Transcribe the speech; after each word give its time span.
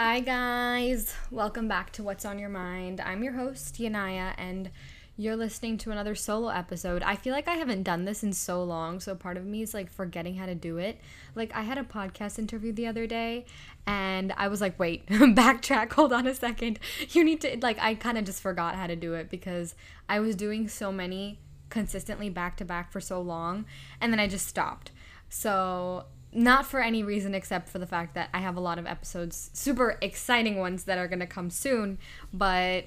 Hi, 0.00 0.20
guys. 0.20 1.12
Welcome 1.28 1.66
back 1.66 1.90
to 1.94 2.04
What's 2.04 2.24
on 2.24 2.38
Your 2.38 2.48
Mind. 2.48 3.00
I'm 3.00 3.24
your 3.24 3.32
host, 3.32 3.80
Yanaya, 3.80 4.32
and 4.38 4.70
you're 5.16 5.34
listening 5.34 5.76
to 5.78 5.90
another 5.90 6.14
solo 6.14 6.50
episode. 6.50 7.02
I 7.02 7.16
feel 7.16 7.32
like 7.32 7.48
I 7.48 7.54
haven't 7.54 7.82
done 7.82 8.04
this 8.04 8.22
in 8.22 8.32
so 8.32 8.62
long, 8.62 9.00
so 9.00 9.16
part 9.16 9.36
of 9.36 9.44
me 9.44 9.60
is 9.60 9.74
like 9.74 9.90
forgetting 9.90 10.36
how 10.36 10.46
to 10.46 10.54
do 10.54 10.76
it. 10.76 11.00
Like, 11.34 11.52
I 11.52 11.62
had 11.62 11.78
a 11.78 11.82
podcast 11.82 12.38
interview 12.38 12.72
the 12.72 12.86
other 12.86 13.08
day, 13.08 13.46
and 13.88 14.32
I 14.36 14.46
was 14.46 14.60
like, 14.60 14.78
wait, 14.78 15.04
backtrack, 15.08 15.92
hold 15.94 16.12
on 16.12 16.28
a 16.28 16.34
second. 16.36 16.78
You 17.10 17.24
need 17.24 17.40
to, 17.40 17.58
like, 17.60 17.80
I 17.80 17.96
kind 17.96 18.16
of 18.16 18.24
just 18.24 18.40
forgot 18.40 18.76
how 18.76 18.86
to 18.86 18.94
do 18.94 19.14
it 19.14 19.28
because 19.28 19.74
I 20.08 20.20
was 20.20 20.36
doing 20.36 20.68
so 20.68 20.92
many 20.92 21.40
consistently 21.70 22.30
back 22.30 22.56
to 22.58 22.64
back 22.64 22.92
for 22.92 23.00
so 23.00 23.20
long, 23.20 23.64
and 24.00 24.12
then 24.12 24.20
I 24.20 24.28
just 24.28 24.46
stopped. 24.46 24.92
So 25.28 26.04
not 26.32 26.66
for 26.66 26.80
any 26.80 27.02
reason 27.02 27.34
except 27.34 27.68
for 27.68 27.78
the 27.78 27.86
fact 27.86 28.14
that 28.14 28.28
I 28.34 28.40
have 28.40 28.56
a 28.56 28.60
lot 28.60 28.78
of 28.78 28.86
episodes, 28.86 29.50
super 29.54 29.96
exciting 30.02 30.58
ones 30.58 30.84
that 30.84 30.98
are 30.98 31.08
going 31.08 31.20
to 31.20 31.26
come 31.26 31.50
soon. 31.50 31.98
But 32.32 32.86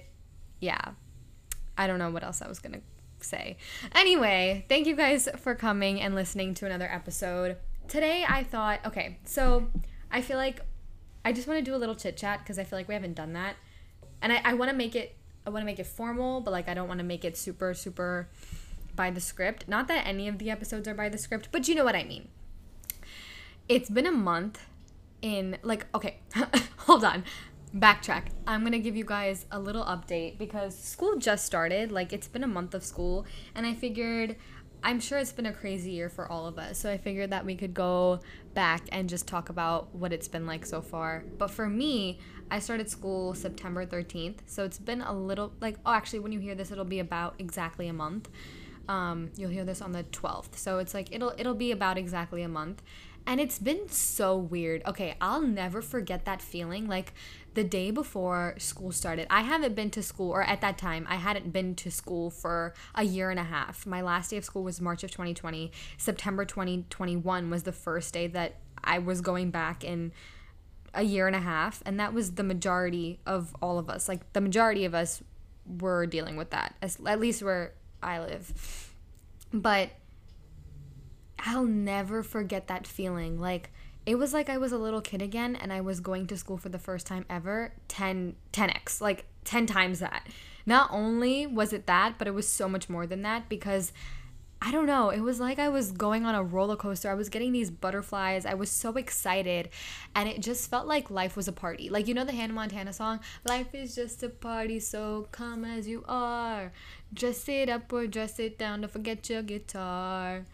yeah, 0.60 0.92
I 1.78 1.88
don't 1.88 2.00
know 2.00 2.12
what 2.12 2.24
else 2.24 2.42
I 2.42 2.48
was 2.48 2.60
going 2.60 2.74
to 2.74 2.82
say. 3.26 3.58
Anyway, 3.96 4.66
thank 4.70 4.86
you 4.86 4.96
guys 4.96 5.28
for 5.38 5.56
coming 5.56 6.00
and 6.02 6.14
listening 6.14 6.54
to 6.56 6.66
another 6.66 6.90
episode. 6.92 7.58
Today 7.88 8.26
I 8.28 8.44
thought, 8.44 8.80
okay, 8.86 9.18
so 9.26 9.70
I 10.12 10.22
feel 10.22 10.38
like 10.38 10.62
I 11.26 11.34
just 11.34 11.48
want 11.48 11.60
to 11.60 11.66
do 11.66 11.76
a 11.76 11.78
little 11.78 11.96
chit 11.96 12.18
chat 12.18 12.40
because 12.40 12.60
I 12.60 12.64
feel 12.64 12.78
like 12.78 12.88
we 12.88 12.94
haven't 12.94 13.16
done 13.16 13.34
that. 13.34 13.56
And 14.22 14.32
I, 14.32 14.42
I 14.46 14.54
want 14.54 14.70
to 14.70 14.78
make 14.78 14.96
it, 14.96 15.16
I 15.48 15.50
want 15.50 15.64
to 15.64 15.66
make 15.66 15.80
it 15.80 15.88
formal, 15.88 16.42
but 16.42 16.52
like 16.52 16.70
I 16.70 16.76
don't 16.76 16.88
want 16.88 17.00
to 17.00 17.04
make 17.04 17.26
it 17.26 17.36
super, 17.36 17.74
super 17.74 18.30
by 18.96 19.10
the 19.10 19.22
script. 19.22 19.68
Not 19.68 19.88
that 19.88 20.06
any 20.06 20.28
of 20.28 20.38
the 20.38 20.52
episodes 20.52 20.88
are 20.88 20.94
by 20.94 21.10
the 21.10 21.18
script, 21.18 21.50
but 21.52 21.68
you 21.68 21.74
know 21.74 21.84
what 21.84 21.96
I 21.96 22.04
mean 22.04 22.28
it's 23.72 23.90
been 23.90 24.06
a 24.06 24.12
month 24.12 24.68
in 25.22 25.58
like 25.64 25.86
okay 25.96 26.20
hold 26.78 27.06
on. 27.06 27.24
Backtrack. 27.74 28.26
I'm 28.46 28.66
gonna 28.66 28.80
give 28.80 28.98
you 28.98 29.06
guys 29.06 29.46
a 29.50 29.58
little 29.58 29.86
update 29.86 30.38
because 30.38 30.78
school 30.78 31.16
just 31.18 31.46
started 31.46 31.90
like 31.90 32.12
it's 32.12 32.28
been 32.28 32.44
a 32.44 32.48
month 32.48 32.74
of 32.74 32.84
school 32.84 33.26
and 33.56 33.66
i 33.66 33.74
figured 33.74 34.36
i'm 34.84 35.00
sure 35.00 35.20
it's 35.20 35.32
been 35.32 35.46
a 35.46 35.54
crazy 35.54 35.92
year 35.92 36.10
for 36.10 36.30
all 36.30 36.48
of 36.48 36.60
us 36.60 36.80
so 36.80 36.92
i 36.92 36.98
figured 36.98 37.30
that 37.30 37.46
we 37.46 37.56
could 37.56 37.74
go 37.74 38.20
back 38.54 38.82
and 38.92 39.08
just 39.08 39.26
talk 39.26 39.48
about 39.48 39.96
what 39.96 40.12
it's 40.12 40.28
been 40.28 40.46
like 40.46 40.66
so 40.66 40.82
far. 40.82 41.24
But 41.38 41.50
for 41.50 41.70
me 41.70 42.20
i 42.50 42.60
started 42.60 42.90
school 42.90 43.34
september 43.34 43.86
13th 43.86 44.40
so 44.48 44.66
it's 44.66 44.80
been 44.80 45.02
a 45.02 45.14
little 45.14 45.54
like 45.62 45.78
oh 45.86 45.94
actually 45.94 46.20
when 46.20 46.34
you 46.34 46.42
hear 46.42 46.56
this 46.56 46.72
it'll 46.72 46.84
be 46.84 47.00
about 47.00 47.36
exactly 47.40 47.88
a 47.88 47.94
month. 47.94 48.28
Um, 48.90 49.30
you'll 49.38 49.52
hear 49.52 49.64
this 49.64 49.82
on 49.82 49.94
the 49.94 50.04
12th 50.04 50.56
so 50.58 50.80
it's 50.80 50.94
like 50.94 51.08
it'll 51.16 51.34
it'll 51.38 51.56
be 51.56 51.72
about 51.72 51.98
exactly 51.98 52.42
a 52.42 52.50
month 52.50 52.82
and 53.28 53.40
it's 53.40 53.60
been 53.60 53.90
so 53.90 54.38
weird. 54.38 54.82
Okay, 54.86 55.16
I'll 55.22 55.42
never 55.42 55.82
forget 55.82 56.26
that 56.26 56.42
feeling. 56.42 56.88
Like 56.88 57.14
the 57.54 57.64
day 57.64 57.92
before 57.92 58.56
school 58.58 58.92
started, 58.92 59.28
I 59.30 59.42
haven't 59.42 59.76
been 59.76 59.90
to 59.92 60.04
school, 60.04 60.32
or 60.32 60.44
at 60.44 60.62
that 60.62 60.78
time, 60.78 61.06
I 61.10 61.16
hadn't 61.16 61.52
been 61.52 61.76
to 61.76 61.92
school 61.92 62.30
for 62.30 62.74
a 62.96 63.04
year 63.04 63.30
and 63.30 63.40
a 63.40 63.44
half. 63.44 63.86
My 63.86 64.02
last 64.02 64.30
day 64.30 64.38
of 64.38 64.46
school 64.46 64.64
was 64.64 64.82
March 64.82 65.04
of 65.04 65.12
2020. 65.12 65.72
September 65.98 66.46
2021 66.46 67.50
was 67.50 67.64
the 67.64 67.72
first 67.72 68.14
day 68.14 68.28
that 68.28 68.56
I 68.84 69.00
was 69.00 69.22
going 69.22 69.52
back 69.52 69.84
in 69.84 70.12
a 70.94 71.04
year 71.04 71.28
and 71.28 71.36
a 71.36 71.42
half. 71.42 71.82
And 71.86 72.00
that 72.00 72.14
was 72.14 72.34
the 72.34 72.44
majority 72.44 73.20
of 73.26 73.56
all 73.62 73.80
of 73.80 73.90
us. 73.90 74.10
Like 74.10 74.34
the 74.34 74.42
majority 74.42 74.86
of 74.86 74.94
us 74.94 75.22
were 75.66 76.06
dealing 76.06 76.36
with 76.36 76.50
that, 76.50 76.76
at 76.82 77.20
least 77.20 77.44
where 77.44 77.74
I 78.02 78.20
live. 78.20 78.94
But 79.54 79.92
I'll 81.46 81.66
never 81.66 82.24
forget 82.24 82.68
that 82.68 82.86
feeling. 82.86 83.40
Like 83.40 83.72
it 84.06 84.16
was 84.16 84.34
like 84.34 84.50
I 84.50 84.58
was 84.58 84.72
a 84.72 84.78
little 84.78 85.02
kid 85.02 85.22
again 85.22 85.56
and 85.56 85.72
I 85.72 85.82
was 85.82 86.00
going 86.00 86.28
to 86.28 86.38
school 86.38 86.58
for 86.58 86.70
the 86.70 86.80
first 86.80 87.08
time 87.08 87.26
ever 87.30 87.74
10 87.88 88.36
10x, 88.54 89.02
like 89.02 89.26
10 89.44 89.66
times 89.66 90.00
that. 90.00 90.28
Not 90.66 90.90
only 90.92 91.48
was 91.48 91.74
it 91.74 91.88
that, 91.88 92.18
but 92.18 92.28
it 92.28 92.34
was 92.34 92.48
so 92.48 92.70
much 92.70 92.90
more 92.90 93.08
than 93.08 93.24
that 93.24 93.50
because 93.50 93.92
I 94.64 94.70
don't 94.70 94.86
know, 94.86 95.10
it 95.10 95.22
was 95.22 95.40
like 95.40 95.58
I 95.58 95.70
was 95.70 95.92
going 95.92 96.24
on 96.24 96.36
a 96.36 96.44
roller 96.44 96.76
coaster. 96.76 97.10
I 97.10 97.16
was 97.16 97.30
getting 97.30 97.52
these 97.52 97.72
butterflies. 97.72 98.46
I 98.46 98.54
was 98.54 98.70
so 98.70 98.92
excited 98.92 99.70
and 100.16 100.30
it 100.30 100.40
just 100.40 100.70
felt 100.70 100.86
like 100.86 101.10
life 101.10 101.36
was 101.36 101.48
a 101.48 101.52
party. 101.52 101.90
Like 101.90 102.08
you 102.08 102.14
know 102.14 102.26
the 102.26 102.32
Hannah 102.32 102.54
Montana 102.54 102.94
song, 102.94 103.22
Life 103.44 103.74
is 103.74 103.96
just 103.96 104.22
a 104.22 104.30
party, 104.30 104.80
so 104.80 105.28
come 105.32 105.66
as 105.66 105.88
you 105.88 106.06
are. 106.08 106.72
Dress 107.12 107.50
it 107.50 107.70
up 107.70 107.92
or 107.92 108.06
dress 108.06 108.38
it 108.38 108.60
down, 108.60 108.82
don't 108.82 108.92
forget 108.92 109.28
your 109.32 109.42
guitar. 109.42 110.46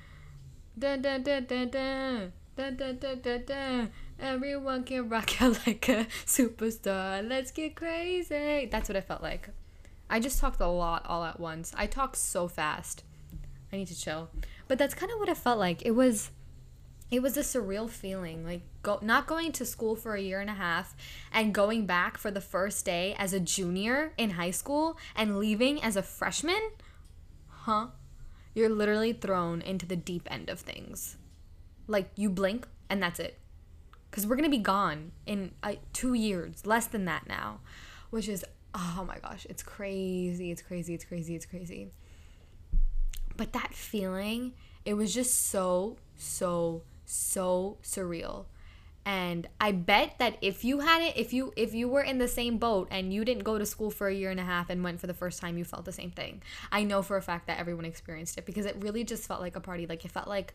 Dun, 0.78 1.02
dun, 1.02 1.24
dun, 1.24 1.46
dun, 1.46 1.70
dun. 1.70 2.34
Dun, 2.56 2.76
dun, 2.76 2.98
dun, 2.98 3.20
dun, 3.22 3.44
dun. 3.48 3.92
Everyone 4.20 4.84
can 4.84 5.10
rock 5.10 5.42
out 5.42 5.66
like 5.66 5.90
a 5.90 6.06
superstar. 6.26 7.28
Let's 7.28 7.50
get 7.52 7.76
crazy. 7.76 8.68
That's 8.72 8.88
what 8.88 8.96
I 8.96 9.02
felt 9.02 9.24
like. 9.24 9.50
I 10.08 10.20
just 10.20 10.40
talked 10.40 10.62
a 10.62 10.68
lot 10.68 11.04
all 11.08 11.24
at 11.24 11.40
once. 11.40 11.74
I 11.76 11.88
talk 11.88 12.16
so 12.16 12.48
fast. 12.48 13.04
I 13.74 13.78
need 13.78 13.88
to 13.88 14.00
chill. 14.00 14.30
But 14.68 14.78
that's 14.78 14.94
kind 14.94 15.12
of 15.12 15.18
what 15.18 15.30
it 15.30 15.38
felt 15.38 15.58
like. 15.58 15.84
It 15.84 15.92
was 15.92 16.30
it 17.10 17.22
was 17.22 17.38
a 17.38 17.42
surreal 17.42 17.90
feeling 17.90 18.46
like 18.46 18.62
go 18.84 19.00
not 19.02 19.28
going 19.28 19.54
to 19.54 19.66
school 19.66 19.96
for 19.96 20.16
a 20.16 20.22
year 20.22 20.42
and 20.42 20.50
a 20.50 20.54
half 20.54 20.94
and 21.32 21.54
going 21.54 21.86
back 21.86 22.18
for 22.18 22.30
the 22.30 22.42
first 22.42 22.86
day 22.86 23.16
as 23.18 23.32
a 23.34 23.40
junior 23.40 24.14
in 24.18 24.32
high 24.32 24.52
school 24.52 24.98
and 25.16 25.40
leaving 25.40 25.82
as 25.82 25.96
a 25.96 26.04
freshman. 26.04 26.72
Huh? 27.48 27.88
You're 28.58 28.70
literally 28.70 29.14
thrown 29.14 29.62
into 29.62 29.86
the 29.86 29.96
deep 29.96 30.28
end 30.32 30.50
of 30.50 30.60
things. 30.60 31.18
Like 31.88 32.10
you 32.16 32.30
blink 32.30 32.68
and 32.90 33.02
that's 33.02 33.20
it. 33.20 33.40
Cuz 34.10 34.26
we're 34.26 34.36
going 34.36 34.50
to 34.50 34.58
be 34.58 34.64
gone 34.64 35.12
in 35.26 35.52
uh, 35.62 35.76
2 35.94 36.16
years, 36.16 36.66
less 36.66 36.88
than 36.88 37.06
that 37.06 37.28
now, 37.28 37.60
which 38.10 38.28
is 38.28 38.44
oh 38.74 39.06
my 39.08 39.20
gosh, 39.20 39.46
it's 39.50 39.62
crazy. 39.62 40.52
It's 40.52 40.62
crazy. 40.62 40.94
It's 40.96 41.06
crazy. 41.06 41.36
It's 41.36 41.46
crazy. 41.46 41.92
But 43.36 43.54
that 43.54 43.74
feeling, 43.74 44.54
it 44.86 44.96
was 44.96 45.14
just 45.14 45.50
so 45.50 45.98
so 46.16 46.82
so 47.06 47.78
surreal 47.84 48.46
and 49.08 49.48
i 49.62 49.72
bet 49.72 50.16
that 50.20 50.38
if 50.42 50.66
you 50.66 50.82
had 50.82 51.02
it 51.02 51.16
if 51.16 51.32
you 51.32 51.54
if 51.56 51.74
you 51.74 51.88
were 51.88 52.02
in 52.02 52.18
the 52.18 52.28
same 52.28 52.58
boat 52.58 52.90
and 52.92 53.14
you 53.14 53.24
didn't 53.24 53.44
go 53.44 53.58
to 53.58 53.66
school 53.66 53.90
for 53.90 54.10
a 54.10 54.14
year 54.14 54.30
and 54.30 54.40
a 54.40 54.44
half 54.44 54.70
and 54.70 54.84
went 54.84 55.00
for 55.00 55.08
the 55.08 55.14
first 55.14 55.40
time 55.40 55.58
you 55.58 55.64
felt 55.64 55.86
the 55.86 55.92
same 55.92 56.12
thing. 56.12 56.42
I 56.72 56.84
know 56.84 57.02
for 57.02 57.16
a 57.16 57.22
fact 57.22 57.48
that 57.48 57.58
everyone 57.58 57.86
experienced 57.86 58.38
it 58.38 58.46
because 58.46 58.66
it 58.66 58.76
really 58.80 59.04
just 59.04 59.26
felt 59.26 59.40
like 59.40 59.56
a 59.56 59.62
party. 59.62 59.88
Like 59.88 60.04
it 60.04 60.12
felt 60.12 60.28
like 60.28 60.54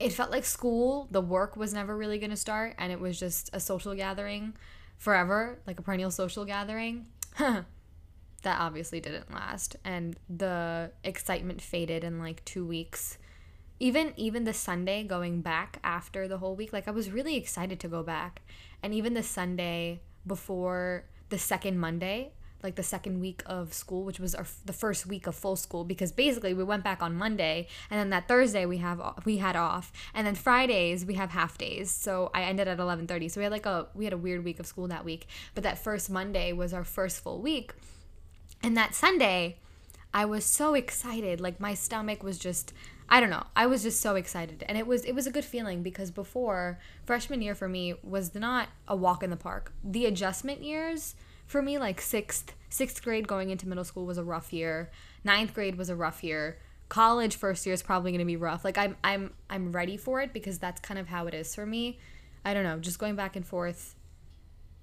it 0.00 0.12
felt 0.12 0.30
like 0.30 0.44
school 0.44 1.08
the 1.10 1.20
work 1.20 1.56
was 1.56 1.74
never 1.74 1.96
really 1.96 2.18
going 2.18 2.30
to 2.30 2.36
start 2.36 2.74
and 2.78 2.90
it 2.90 2.98
was 2.98 3.20
just 3.20 3.50
a 3.52 3.60
social 3.60 3.94
gathering 3.94 4.54
forever 4.96 5.58
like 5.66 5.78
a 5.78 5.82
perennial 5.82 6.10
social 6.10 6.44
gathering. 6.44 7.06
That 8.42 8.60
obviously 8.60 8.98
didn't 8.98 9.32
last 9.32 9.76
and 9.84 10.16
the 10.28 10.90
excitement 11.04 11.62
faded 11.62 12.02
in 12.02 12.18
like 12.18 12.44
two 12.44 12.66
weeks 12.66 13.16
even 13.82 14.12
even 14.16 14.44
the 14.44 14.52
Sunday 14.52 15.02
going 15.02 15.40
back 15.40 15.80
after 15.82 16.28
the 16.28 16.38
whole 16.38 16.54
week, 16.54 16.72
like 16.72 16.86
I 16.86 16.92
was 16.92 17.10
really 17.10 17.34
excited 17.36 17.80
to 17.80 17.88
go 17.88 18.04
back. 18.04 18.40
And 18.80 18.94
even 18.94 19.14
the 19.14 19.24
Sunday 19.24 20.00
before 20.24 21.04
the 21.30 21.38
second 21.38 21.80
Monday, 21.80 22.30
like 22.62 22.76
the 22.76 22.84
second 22.84 23.18
week 23.20 23.42
of 23.44 23.74
school, 23.74 24.04
which 24.04 24.20
was 24.20 24.36
our, 24.36 24.46
the 24.64 24.72
first 24.72 25.04
week 25.08 25.26
of 25.26 25.34
full 25.34 25.56
school, 25.56 25.82
because 25.82 26.12
basically 26.12 26.54
we 26.54 26.62
went 26.62 26.84
back 26.84 27.02
on 27.02 27.16
Monday, 27.16 27.66
and 27.90 27.98
then 27.98 28.10
that 28.10 28.28
Thursday 28.28 28.64
we 28.66 28.76
have 28.76 29.02
we 29.24 29.38
had 29.38 29.56
off, 29.56 29.90
and 30.14 30.24
then 30.24 30.36
Fridays 30.36 31.04
we 31.04 31.14
have 31.14 31.30
half 31.30 31.58
days. 31.58 31.90
So 31.90 32.30
I 32.32 32.42
ended 32.44 32.68
at 32.68 32.78
eleven 32.78 33.08
thirty. 33.08 33.28
So 33.28 33.40
we 33.40 33.44
had 33.44 33.52
like 33.52 33.66
a 33.66 33.88
we 33.96 34.04
had 34.04 34.12
a 34.12 34.22
weird 34.26 34.44
week 34.44 34.60
of 34.60 34.66
school 34.66 34.86
that 34.88 35.04
week. 35.04 35.26
But 35.56 35.64
that 35.64 35.76
first 35.76 36.08
Monday 36.08 36.52
was 36.52 36.72
our 36.72 36.84
first 36.84 37.20
full 37.20 37.40
week, 37.42 37.74
and 38.62 38.76
that 38.76 38.94
Sunday, 38.94 39.56
I 40.14 40.24
was 40.24 40.44
so 40.44 40.74
excited. 40.74 41.40
Like 41.40 41.58
my 41.58 41.74
stomach 41.74 42.22
was 42.22 42.38
just 42.38 42.72
I 43.08 43.20
don't 43.20 43.30
know. 43.30 43.44
I 43.54 43.66
was 43.66 43.82
just 43.82 44.00
so 44.00 44.14
excited, 44.14 44.64
and 44.68 44.78
it 44.78 44.86
was 44.86 45.04
it 45.04 45.14
was 45.14 45.26
a 45.26 45.30
good 45.30 45.44
feeling 45.44 45.82
because 45.82 46.10
before 46.10 46.78
freshman 47.04 47.42
year 47.42 47.54
for 47.54 47.68
me 47.68 47.94
was 48.02 48.34
not 48.34 48.68
a 48.88 48.96
walk 48.96 49.22
in 49.22 49.30
the 49.30 49.36
park. 49.36 49.72
The 49.84 50.06
adjustment 50.06 50.62
years 50.62 51.14
for 51.46 51.60
me, 51.60 51.78
like 51.78 52.00
sixth 52.00 52.54
sixth 52.70 53.02
grade 53.02 53.28
going 53.28 53.50
into 53.50 53.68
middle 53.68 53.84
school, 53.84 54.06
was 54.06 54.18
a 54.18 54.24
rough 54.24 54.52
year. 54.52 54.90
Ninth 55.24 55.54
grade 55.54 55.76
was 55.76 55.90
a 55.90 55.96
rough 55.96 56.24
year. 56.24 56.58
College 56.88 57.36
first 57.36 57.64
year 57.66 57.72
is 57.72 57.82
probably 57.82 58.12
going 58.12 58.20
to 58.20 58.24
be 58.24 58.36
rough. 58.36 58.64
Like 58.64 58.78
I'm 58.78 58.96
I'm 59.04 59.32
I'm 59.50 59.72
ready 59.72 59.96
for 59.96 60.20
it 60.20 60.32
because 60.32 60.58
that's 60.58 60.80
kind 60.80 60.98
of 60.98 61.08
how 61.08 61.26
it 61.26 61.34
is 61.34 61.54
for 61.54 61.66
me. 61.66 61.98
I 62.44 62.54
don't 62.54 62.64
know, 62.64 62.78
just 62.78 62.98
going 62.98 63.14
back 63.14 63.36
and 63.36 63.46
forth 63.46 63.94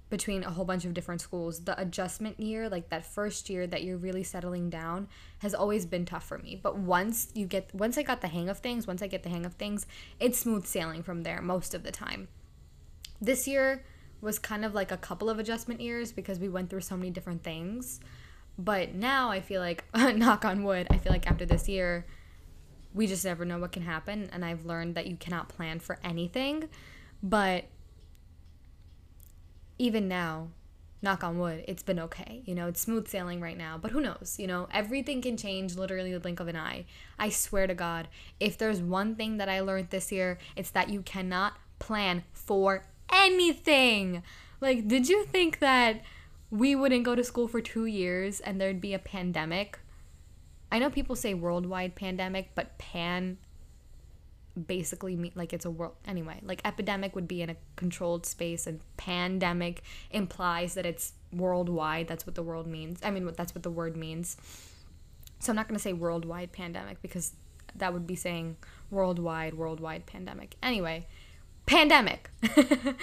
between 0.10 0.44
a 0.44 0.52
whole 0.52 0.66
bunch 0.66 0.86
of 0.86 0.94
different 0.94 1.22
schools. 1.22 1.64
The 1.66 1.80
adjustment 1.80 2.40
year, 2.40 2.68
like 2.70 2.90
that 2.90 3.06
first 3.06 3.50
year 3.50 3.68
that 3.68 3.84
you're 3.84 3.98
really 3.98 4.24
settling 4.24 4.70
down, 4.70 5.08
has 5.40 5.54
always 5.54 5.86
been 5.86 6.06
tough 6.06 6.26
for 6.26 6.38
me. 6.38 6.60
But 6.62 6.78
once 6.78 7.30
you 7.34 7.46
get 7.46 7.74
once 7.74 7.98
I 7.98 8.04
got 8.04 8.22
the 8.22 8.28
hang 8.28 8.50
of 8.50 8.60
things, 8.60 8.88
once 8.88 9.02
I 9.02 9.08
get 9.08 9.24
the 9.24 9.30
hang 9.30 9.46
of 9.46 9.54
things, 9.54 9.86
it's 10.20 10.40
smooth 10.40 10.66
sailing 10.66 11.04
from 11.04 11.24
there 11.24 11.42
most 11.42 11.74
of 11.74 11.84
the 11.84 11.92
time. 11.92 12.28
This 13.22 13.48
year 13.48 13.84
was 14.22 14.40
kind 14.40 14.66
of 14.66 14.74
like 14.74 14.92
a 14.92 14.98
couple 14.98 15.30
of 15.30 15.40
adjustment 15.40 15.80
years 15.82 16.12
because 16.12 16.40
we 16.40 16.50
went 16.50 16.70
through 16.70 16.82
so 16.82 16.98
many 16.98 17.10
different 17.10 17.44
things. 17.44 18.00
But 18.58 18.94
now 18.94 19.30
I 19.30 19.40
feel 19.40 19.62
like 19.62 19.86
knock 19.96 20.44
on 20.44 20.64
wood, 20.64 20.88
I 20.90 20.98
feel 20.98 21.12
like 21.12 21.30
after 21.30 21.46
this 21.46 21.70
year 21.70 22.06
we 22.94 23.06
just 23.06 23.24
never 23.24 23.46
know 23.46 23.60
what 23.60 23.72
can 23.72 23.84
happen 23.84 24.30
and 24.34 24.44
I've 24.44 24.66
learned 24.66 24.96
that 24.96 25.06
you 25.08 25.16
cannot 25.16 25.48
plan 25.48 25.80
for 25.80 26.00
anything. 26.04 26.68
But 27.22 27.66
even 29.80 30.08
now, 30.08 30.50
knock 31.02 31.24
on 31.24 31.40
wood, 31.40 31.64
it's 31.68 31.82
been 31.82 32.00
okay. 32.00 32.44
You 32.46 32.54
know, 32.54 32.68
it's 32.68 32.82
smooth 32.82 33.08
sailing 33.08 33.40
right 33.40 33.58
now, 33.58 33.78
but 33.78 33.92
who 33.92 34.02
knows? 34.02 34.36
You 34.38 34.48
know, 34.48 34.68
everything 34.72 35.22
can 35.22 35.38
change 35.38 35.76
literally 35.76 36.12
the 36.12 36.20
blink 36.20 36.40
of 36.40 36.48
an 36.48 36.58
eye. 36.58 36.86
I 37.18 37.30
swear 37.30 37.66
to 37.66 37.74
God, 37.74 38.10
if 38.40 38.58
there's 38.58 38.82
one 38.82 39.16
thing 39.16 39.38
that 39.38 39.50
I 39.50 39.62
learned 39.62 39.90
this 39.90 40.12
year, 40.12 40.38
it's 40.56 40.70
that 40.72 40.90
you 40.90 41.02
cannot 41.02 41.54
plan 41.80 42.24
for 42.34 42.86
anything. 43.12 44.22
Like, 44.62 44.88
did 44.88 45.08
you 45.08 45.26
think 45.26 45.60
that 45.60 46.02
we 46.52 46.76
wouldn't 46.76 47.06
go 47.06 47.16
to 47.16 47.24
school 47.24 47.48
for 47.48 47.62
two 47.62 47.86
years 47.86 48.42
and 48.42 48.60
there'd 48.60 48.82
be 48.82 48.94
a 48.94 49.00
pandemic? 49.00 49.80
I 50.72 50.80
know 50.80 50.90
people 50.90 51.16
say 51.16 51.34
worldwide 51.34 51.96
pandemic, 51.96 52.52
but 52.54 52.78
pan 52.78 53.38
basically 54.68 55.16
mean 55.16 55.32
like 55.36 55.54
it's 55.54 55.66
a 55.66 55.70
world 55.70 55.96
anyway 56.06 56.40
like 56.44 56.62
epidemic 56.66 57.16
would 57.16 57.28
be 57.28 57.42
in 57.42 57.50
a 57.50 57.56
controlled 57.76 58.26
space 58.26 58.68
and 58.68 58.80
pandemic 58.98 59.82
implies 60.12 60.74
that 60.74 60.86
it's 60.86 61.14
worldwide 61.34 62.08
that's 62.08 62.26
what 62.26 62.36
the 62.36 62.44
world 62.44 62.68
means 62.68 63.00
i 63.04 63.12
mean 63.12 63.32
that's 63.36 63.54
what 63.54 63.64
the 63.64 63.72
word 63.72 63.96
means. 63.96 64.38
So 65.40 65.52
i'm 65.52 65.56
not 65.56 65.68
going 65.68 65.78
to 65.78 65.82
say 65.82 65.94
worldwide 65.94 66.52
pandemic 66.52 67.02
because 67.02 67.34
that 67.76 67.94
would 67.94 68.08
be 68.08 68.16
saying 68.16 68.58
worldwide 68.90 69.54
worldwide 69.54 70.06
pandemic. 70.06 70.56
Anyway 70.62 71.08
pandemic. 71.66 72.32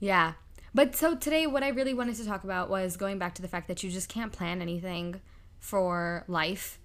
Yeah. 0.00 0.32
But 0.74 0.96
so 0.96 1.14
today 1.14 1.46
what 1.46 1.62
i 1.62 1.68
really 1.68 1.94
wanted 1.94 2.16
to 2.16 2.24
talk 2.24 2.42
about 2.44 2.70
was 2.70 2.96
going 2.96 3.18
back 3.18 3.34
to 3.36 3.42
the 3.42 3.48
fact 3.48 3.68
that 3.68 3.82
you 3.82 3.90
just 3.90 4.08
can't 4.08 4.32
plan 4.32 4.62
anything 4.62 5.20
for 5.58 6.24
life 6.26 6.78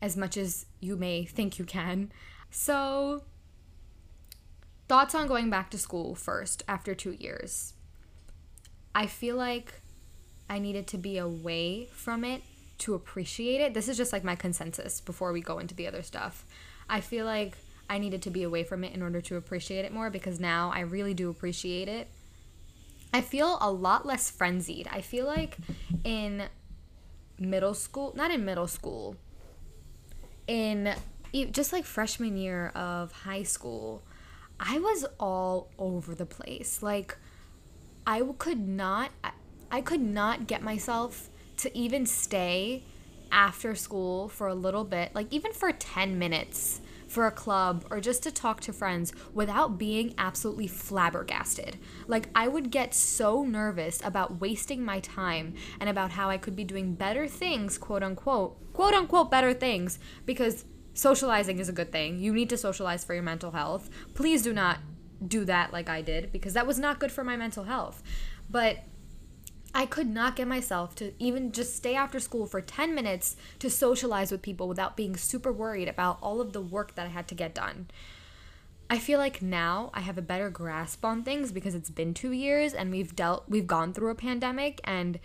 as 0.00 0.16
much 0.16 0.36
as 0.36 0.66
you 0.80 0.96
may 0.96 1.24
think 1.24 1.58
you 1.58 1.64
can 1.64 2.12
so, 2.52 3.22
thoughts 4.86 5.14
on 5.14 5.26
going 5.26 5.48
back 5.48 5.70
to 5.70 5.78
school 5.78 6.14
first 6.14 6.62
after 6.68 6.94
two 6.94 7.12
years. 7.12 7.72
I 8.94 9.06
feel 9.06 9.36
like 9.36 9.80
I 10.50 10.58
needed 10.58 10.86
to 10.88 10.98
be 10.98 11.16
away 11.16 11.88
from 11.94 12.24
it 12.24 12.42
to 12.80 12.92
appreciate 12.92 13.62
it. 13.62 13.72
This 13.72 13.88
is 13.88 13.96
just 13.96 14.12
like 14.12 14.22
my 14.22 14.34
consensus 14.34 15.00
before 15.00 15.32
we 15.32 15.40
go 15.40 15.58
into 15.58 15.74
the 15.74 15.86
other 15.86 16.02
stuff. 16.02 16.44
I 16.90 17.00
feel 17.00 17.24
like 17.24 17.56
I 17.88 17.96
needed 17.96 18.20
to 18.22 18.30
be 18.30 18.42
away 18.42 18.64
from 18.64 18.84
it 18.84 18.94
in 18.94 19.02
order 19.02 19.22
to 19.22 19.36
appreciate 19.36 19.86
it 19.86 19.92
more 19.92 20.10
because 20.10 20.38
now 20.38 20.70
I 20.74 20.80
really 20.80 21.14
do 21.14 21.30
appreciate 21.30 21.88
it. 21.88 22.08
I 23.14 23.22
feel 23.22 23.56
a 23.62 23.70
lot 23.70 24.04
less 24.04 24.30
frenzied. 24.30 24.88
I 24.92 25.00
feel 25.00 25.24
like 25.24 25.56
in 26.04 26.48
middle 27.38 27.72
school, 27.72 28.12
not 28.14 28.30
in 28.30 28.44
middle 28.44 28.66
school, 28.66 29.16
in 30.46 30.94
just 31.50 31.72
like 31.72 31.84
freshman 31.84 32.36
year 32.36 32.68
of 32.74 33.12
high 33.12 33.42
school, 33.42 34.02
I 34.60 34.78
was 34.78 35.04
all 35.18 35.70
over 35.78 36.14
the 36.14 36.26
place. 36.26 36.82
Like 36.82 37.16
I 38.06 38.22
could 38.38 38.66
not 38.66 39.10
I 39.70 39.80
could 39.80 40.02
not 40.02 40.46
get 40.46 40.62
myself 40.62 41.30
to 41.58 41.76
even 41.76 42.06
stay 42.06 42.82
after 43.30 43.74
school 43.74 44.28
for 44.28 44.46
a 44.46 44.54
little 44.54 44.84
bit, 44.84 45.14
like 45.14 45.32
even 45.32 45.52
for 45.52 45.72
10 45.72 46.18
minutes 46.18 46.82
for 47.12 47.26
a 47.26 47.30
club 47.30 47.84
or 47.90 48.00
just 48.00 48.22
to 48.22 48.30
talk 48.30 48.60
to 48.60 48.72
friends 48.72 49.12
without 49.34 49.78
being 49.78 50.14
absolutely 50.16 50.66
flabbergasted. 50.66 51.78
Like, 52.06 52.28
I 52.34 52.48
would 52.48 52.70
get 52.70 52.94
so 52.94 53.42
nervous 53.42 54.00
about 54.02 54.40
wasting 54.40 54.82
my 54.82 55.00
time 55.00 55.54
and 55.78 55.90
about 55.90 56.12
how 56.12 56.30
I 56.30 56.38
could 56.38 56.56
be 56.56 56.64
doing 56.64 56.94
better 56.94 57.28
things, 57.28 57.76
quote 57.76 58.02
unquote, 58.02 58.72
quote 58.72 58.94
unquote, 58.94 59.30
better 59.30 59.52
things, 59.52 59.98
because 60.24 60.64
socializing 60.94 61.58
is 61.58 61.68
a 61.68 61.72
good 61.72 61.92
thing. 61.92 62.18
You 62.18 62.32
need 62.32 62.50
to 62.50 62.56
socialize 62.56 63.04
for 63.04 63.14
your 63.14 63.22
mental 63.22 63.52
health. 63.52 63.90
Please 64.14 64.42
do 64.42 64.52
not 64.52 64.78
do 65.26 65.44
that 65.44 65.72
like 65.72 65.88
I 65.88 66.02
did 66.02 66.32
because 66.32 66.54
that 66.54 66.66
was 66.66 66.78
not 66.78 66.98
good 66.98 67.12
for 67.12 67.24
my 67.24 67.36
mental 67.36 67.64
health. 67.64 68.02
But 68.50 68.78
I 69.74 69.86
could 69.86 70.08
not 70.08 70.36
get 70.36 70.48
myself 70.48 70.94
to 70.96 71.14
even 71.18 71.52
just 71.52 71.74
stay 71.74 71.94
after 71.94 72.20
school 72.20 72.46
for 72.46 72.60
10 72.60 72.94
minutes 72.94 73.36
to 73.58 73.70
socialize 73.70 74.30
with 74.30 74.42
people 74.42 74.68
without 74.68 74.96
being 74.96 75.16
super 75.16 75.50
worried 75.50 75.88
about 75.88 76.18
all 76.20 76.40
of 76.40 76.52
the 76.52 76.60
work 76.60 76.94
that 76.94 77.06
I 77.06 77.10
had 77.10 77.26
to 77.28 77.34
get 77.34 77.54
done. 77.54 77.88
I 78.90 78.98
feel 78.98 79.18
like 79.18 79.40
now 79.40 79.90
I 79.94 80.00
have 80.00 80.18
a 80.18 80.22
better 80.22 80.50
grasp 80.50 81.02
on 81.02 81.22
things 81.22 81.50
because 81.50 81.74
it's 81.74 81.88
been 81.88 82.12
2 82.12 82.32
years 82.32 82.74
and 82.74 82.90
we've 82.90 83.16
dealt 83.16 83.44
we've 83.48 83.66
gone 83.66 83.94
through 83.94 84.10
a 84.10 84.14
pandemic 84.14 84.82
and 84.84 85.18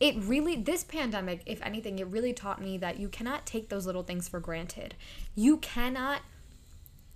it 0.00 0.16
really 0.16 0.56
this 0.56 0.82
pandemic 0.82 1.42
if 1.46 1.60
anything 1.62 1.98
it 1.98 2.06
really 2.06 2.32
taught 2.32 2.60
me 2.60 2.78
that 2.78 2.98
you 2.98 3.08
cannot 3.08 3.46
take 3.46 3.68
those 3.68 3.86
little 3.86 4.02
things 4.02 4.28
for 4.28 4.40
granted. 4.40 4.94
You 5.34 5.58
cannot 5.58 6.22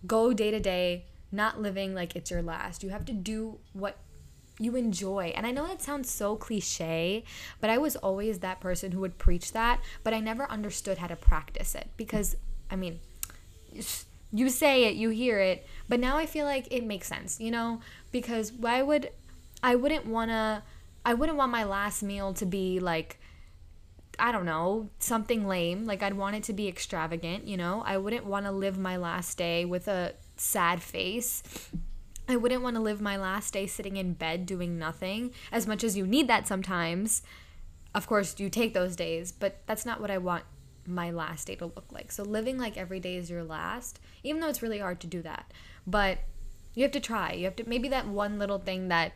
go 0.07 0.33
day 0.35 0.51
to 0.51 0.61
day 0.61 1.07
not 1.33 1.61
living 1.61 1.95
like 1.95 2.15
it's 2.15 2.31
your 2.31 2.43
last. 2.43 2.85
You 2.85 2.91
have 2.91 3.07
to 3.07 3.13
do 3.13 3.59
what 3.73 3.99
you 4.59 4.77
enjoy. 4.77 5.33
And 5.35 5.47
i 5.47 5.51
know 5.51 5.67
that 5.67 5.83
sounds 5.83 6.11
so 6.11 6.37
cliche 6.37 7.25
but 7.61 7.71
i 7.71 7.79
was 7.79 7.97
always 7.97 8.39
that 8.39 8.61
person 8.61 8.93
who 8.93 9.01
would 9.01 9.19
preach 9.19 9.53
that 9.53 9.81
but 10.05 10.15
i 10.15 10.21
never 10.21 10.49
understood 10.51 10.99
how 10.99 11.09
to 11.09 11.17
practice 11.17 11.75
it 11.75 11.89
because 11.97 12.37
i 12.71 12.77
mean 12.77 13.01
you 14.33 14.49
say 14.49 14.85
it 14.85 14.95
you 14.95 15.11
hear 15.11 15.41
it 15.41 15.67
but 15.89 15.99
now 15.99 16.17
i 16.17 16.25
feel 16.27 16.45
like 16.45 16.69
it 16.71 16.85
makes 16.85 17.09
sense 17.09 17.41
you 17.41 17.51
know? 17.51 17.81
Because 18.13 18.53
why 18.53 18.81
would 18.81 19.11
i 19.63 19.75
wouldn't 19.75 20.07
want 20.07 20.31
to 20.31 20.63
I 21.05 21.15
wouldn't 21.15 21.39
want 21.39 21.53
my 21.53 21.65
last 21.65 22.03
meal 22.03 22.33
to 22.35 22.47
be 22.47 22.81
like 22.81 23.19
I 24.19 24.33
don't 24.33 24.45
know, 24.45 24.91
something 24.99 25.47
lame. 25.47 25.85
Like 25.87 26.03
I'd 26.03 26.15
want 26.15 26.37
it 26.37 26.45
to 26.45 26.53
be 26.53 26.69
extravagant, 26.69 27.49
you 27.49 27.57
know? 27.57 27.83
I 27.85 27.97
wouldn't 27.97 28.25
want 28.25 28.47
to 28.47 28.53
live 28.53 28.79
my 28.79 28.97
last 28.97 29.37
day 29.37 29.65
with 29.65 29.89
a 29.89 30.15
sad 30.37 30.83
face. 30.83 31.43
I 32.29 32.37
wouldn't 32.37 32.63
want 32.63 32.77
to 32.77 32.83
live 32.83 33.01
my 33.01 33.17
last 33.17 33.53
day 33.53 33.67
sitting 33.67 33.97
in 33.97 34.15
bed 34.15 34.47
doing 34.47 34.79
nothing 34.79 35.33
as 35.53 35.67
much 35.67 35.85
as 35.85 35.97
you 35.97 36.07
need 36.07 36.29
that 36.29 36.47
sometimes. 36.47 37.23
Of 37.95 38.07
course, 38.07 38.39
you 38.39 38.49
take 38.49 38.73
those 38.75 38.97
days, 38.97 39.31
but 39.31 39.61
that's 39.67 39.85
not 39.85 40.01
what 40.01 40.11
I 40.11 40.19
want 40.19 40.45
my 40.87 41.11
last 41.11 41.47
day 41.47 41.55
to 41.57 41.67
look 41.67 41.87
like. 41.91 42.13
So 42.13 42.23
living 42.23 42.59
like 42.59 42.77
every 42.77 43.01
day 43.01 43.17
is 43.17 43.31
your 43.31 43.45
last, 43.45 44.01
even 44.23 44.41
though 44.41 44.49
it's 44.49 44.63
really 44.63 44.79
hard 44.79 45.01
to 45.01 45.07
do 45.07 45.23
that. 45.23 45.53
But 45.87 46.19
you 46.75 46.83
have 46.83 46.93
to 46.93 47.01
try. 47.01 47.33
You 47.33 47.45
have 47.45 47.57
to 47.57 47.69
maybe 47.69 47.89
that 47.89 48.09
one 48.09 48.39
little 48.39 48.59
thing 48.59 48.89
that 48.89 49.13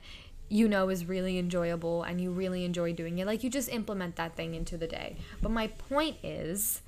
you 0.49 0.69
know 0.69 0.89
is 0.89 1.05
really 1.07 1.39
enjoyable 1.39 2.03
and 2.03 2.21
you 2.21 2.31
really 2.31 2.65
enjoy 2.65 2.93
doing 2.93 3.19
it. 3.19 3.27
Like 3.27 3.45
you 3.45 3.51
just 3.51 3.69
implement 3.69 4.17
that 4.17 4.35
thing 4.37 4.55
into 4.55 4.77
the 4.77 4.87
day. 4.87 5.17
But 5.43 5.51
my 5.51 5.69
point 5.69 6.17
is, 6.23 6.83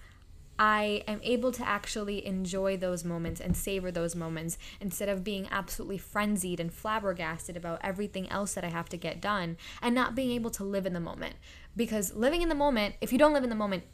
I 0.59 1.03
am 1.09 1.21
able 1.23 1.53
to 1.53 1.67
actually 1.67 2.27
enjoy 2.27 2.77
those 2.77 3.03
moments 3.03 3.41
and 3.41 3.57
savor 3.57 3.91
those 3.91 4.15
moments 4.15 4.59
instead 4.79 5.09
of 5.09 5.25
being 5.25 5.49
absolutely 5.51 5.97
frenzied 5.97 6.61
and 6.61 6.71
flabbergasted 6.71 7.57
about 7.57 7.81
everything 7.83 8.29
else 8.29 8.53
that 8.53 8.65
I 8.65 8.69
have 8.69 8.91
to 8.91 8.99
get 8.99 9.23
done 9.23 9.57
and 9.81 9.95
not 9.95 10.15
being 10.15 10.31
able 10.33 10.51
to 10.51 10.65
live 10.65 10.85
in 10.85 10.93
the 10.93 11.01
moment. 11.01 11.37
Because 11.75 12.13
living 12.13 12.43
in 12.43 12.51
the 12.51 12.55
moment, 12.55 12.97
if 13.01 13.11
you 13.11 13.19
don't 13.19 13.33
live 13.33 13.43
in 13.43 13.49
the 13.49 13.57
moment, 13.57 13.85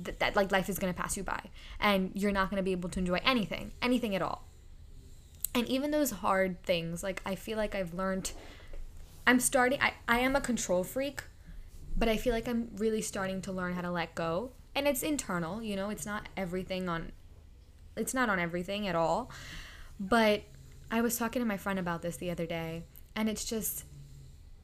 that, 0.00 0.18
that 0.18 0.34
like 0.34 0.50
life 0.50 0.68
is 0.68 0.80
going 0.80 0.92
to 0.92 1.00
pass 1.00 1.16
you 1.16 1.22
by 1.22 1.40
and 1.78 2.10
you're 2.14 2.32
not 2.32 2.50
going 2.50 2.58
to 2.58 2.64
be 2.64 2.72
able 2.72 2.88
to 2.90 2.98
enjoy 2.98 3.20
anything, 3.24 3.70
anything 3.80 4.16
at 4.16 4.22
all. 4.22 4.48
And 5.54 5.66
even 5.68 5.92
those 5.92 6.10
hard 6.10 6.60
things, 6.64 7.04
like 7.04 7.22
I 7.24 7.36
feel 7.36 7.56
like 7.56 7.76
I've 7.76 7.94
learned 7.94 8.32
I'm 9.26 9.40
starting 9.40 9.80
I, 9.80 9.94
I 10.08 10.20
am 10.20 10.36
a 10.36 10.40
control 10.40 10.84
freak, 10.84 11.24
but 11.96 12.08
I 12.08 12.16
feel 12.16 12.32
like 12.32 12.48
I'm 12.48 12.70
really 12.76 13.02
starting 13.02 13.42
to 13.42 13.52
learn 13.52 13.74
how 13.74 13.82
to 13.82 13.90
let 13.90 14.14
go. 14.14 14.52
And 14.74 14.86
it's 14.86 15.02
internal, 15.02 15.62
you 15.62 15.74
know, 15.76 15.90
it's 15.90 16.06
not 16.06 16.28
everything 16.36 16.88
on 16.88 17.12
it's 17.96 18.14
not 18.14 18.28
on 18.28 18.38
everything 18.38 18.86
at 18.86 18.94
all. 18.94 19.30
But 19.98 20.42
I 20.90 21.00
was 21.00 21.16
talking 21.16 21.40
to 21.40 21.46
my 21.46 21.56
friend 21.56 21.78
about 21.78 22.02
this 22.02 22.16
the 22.16 22.30
other 22.30 22.46
day, 22.46 22.84
and 23.14 23.28
it's 23.28 23.44
just 23.44 23.84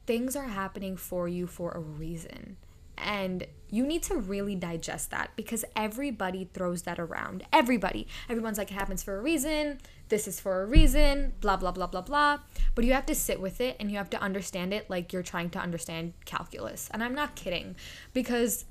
things 0.05 0.35
are 0.35 0.47
happening 0.47 0.95
for 0.95 1.27
you 1.27 1.47
for 1.47 1.71
a 1.71 1.79
reason. 1.79 2.57
And 2.97 3.47
you 3.69 3.85
need 3.85 4.03
to 4.03 4.15
really 4.15 4.55
digest 4.55 5.09
that 5.11 5.31
because 5.35 5.65
everybody 5.75 6.47
throws 6.53 6.83
that 6.83 6.99
around. 6.99 7.43
Everybody. 7.51 8.07
Everyone's 8.29 8.57
like, 8.57 8.71
it 8.71 8.75
happens 8.75 9.01
for 9.01 9.17
a 9.17 9.21
reason. 9.21 9.79
This 10.13 10.27
is 10.27 10.39
for 10.39 10.61
a 10.61 10.65
reason. 10.67 11.33
Blah, 11.41 11.57
blah, 11.57 11.71
blah, 11.71 11.87
blah, 11.87 12.01
blah. 12.01 12.37
But 12.75 12.85
you 12.85 12.93
have 12.93 13.07
to 13.07 13.15
sit 13.15 13.41
with 13.41 13.59
it 13.59 13.75
and 13.79 13.89
you 13.89 13.97
have 13.97 14.11
to 14.11 14.21
understand 14.21 14.71
it 14.71 14.87
like 14.87 15.11
you're 15.11 15.23
trying 15.23 15.49
to 15.49 15.59
understand 15.59 16.13
calculus. 16.23 16.87
And 16.91 17.03
I'm 17.03 17.15
not 17.15 17.33
kidding 17.33 17.75
because 18.13 18.65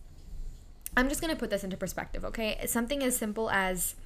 I'm 0.96 1.08
just 1.08 1.20
going 1.20 1.32
to 1.34 1.36
put 1.36 1.50
this 1.50 1.64
into 1.64 1.76
perspective, 1.76 2.24
okay? 2.26 2.60
Something 2.66 3.02
as 3.02 3.16
simple 3.16 3.50
as 3.50 3.96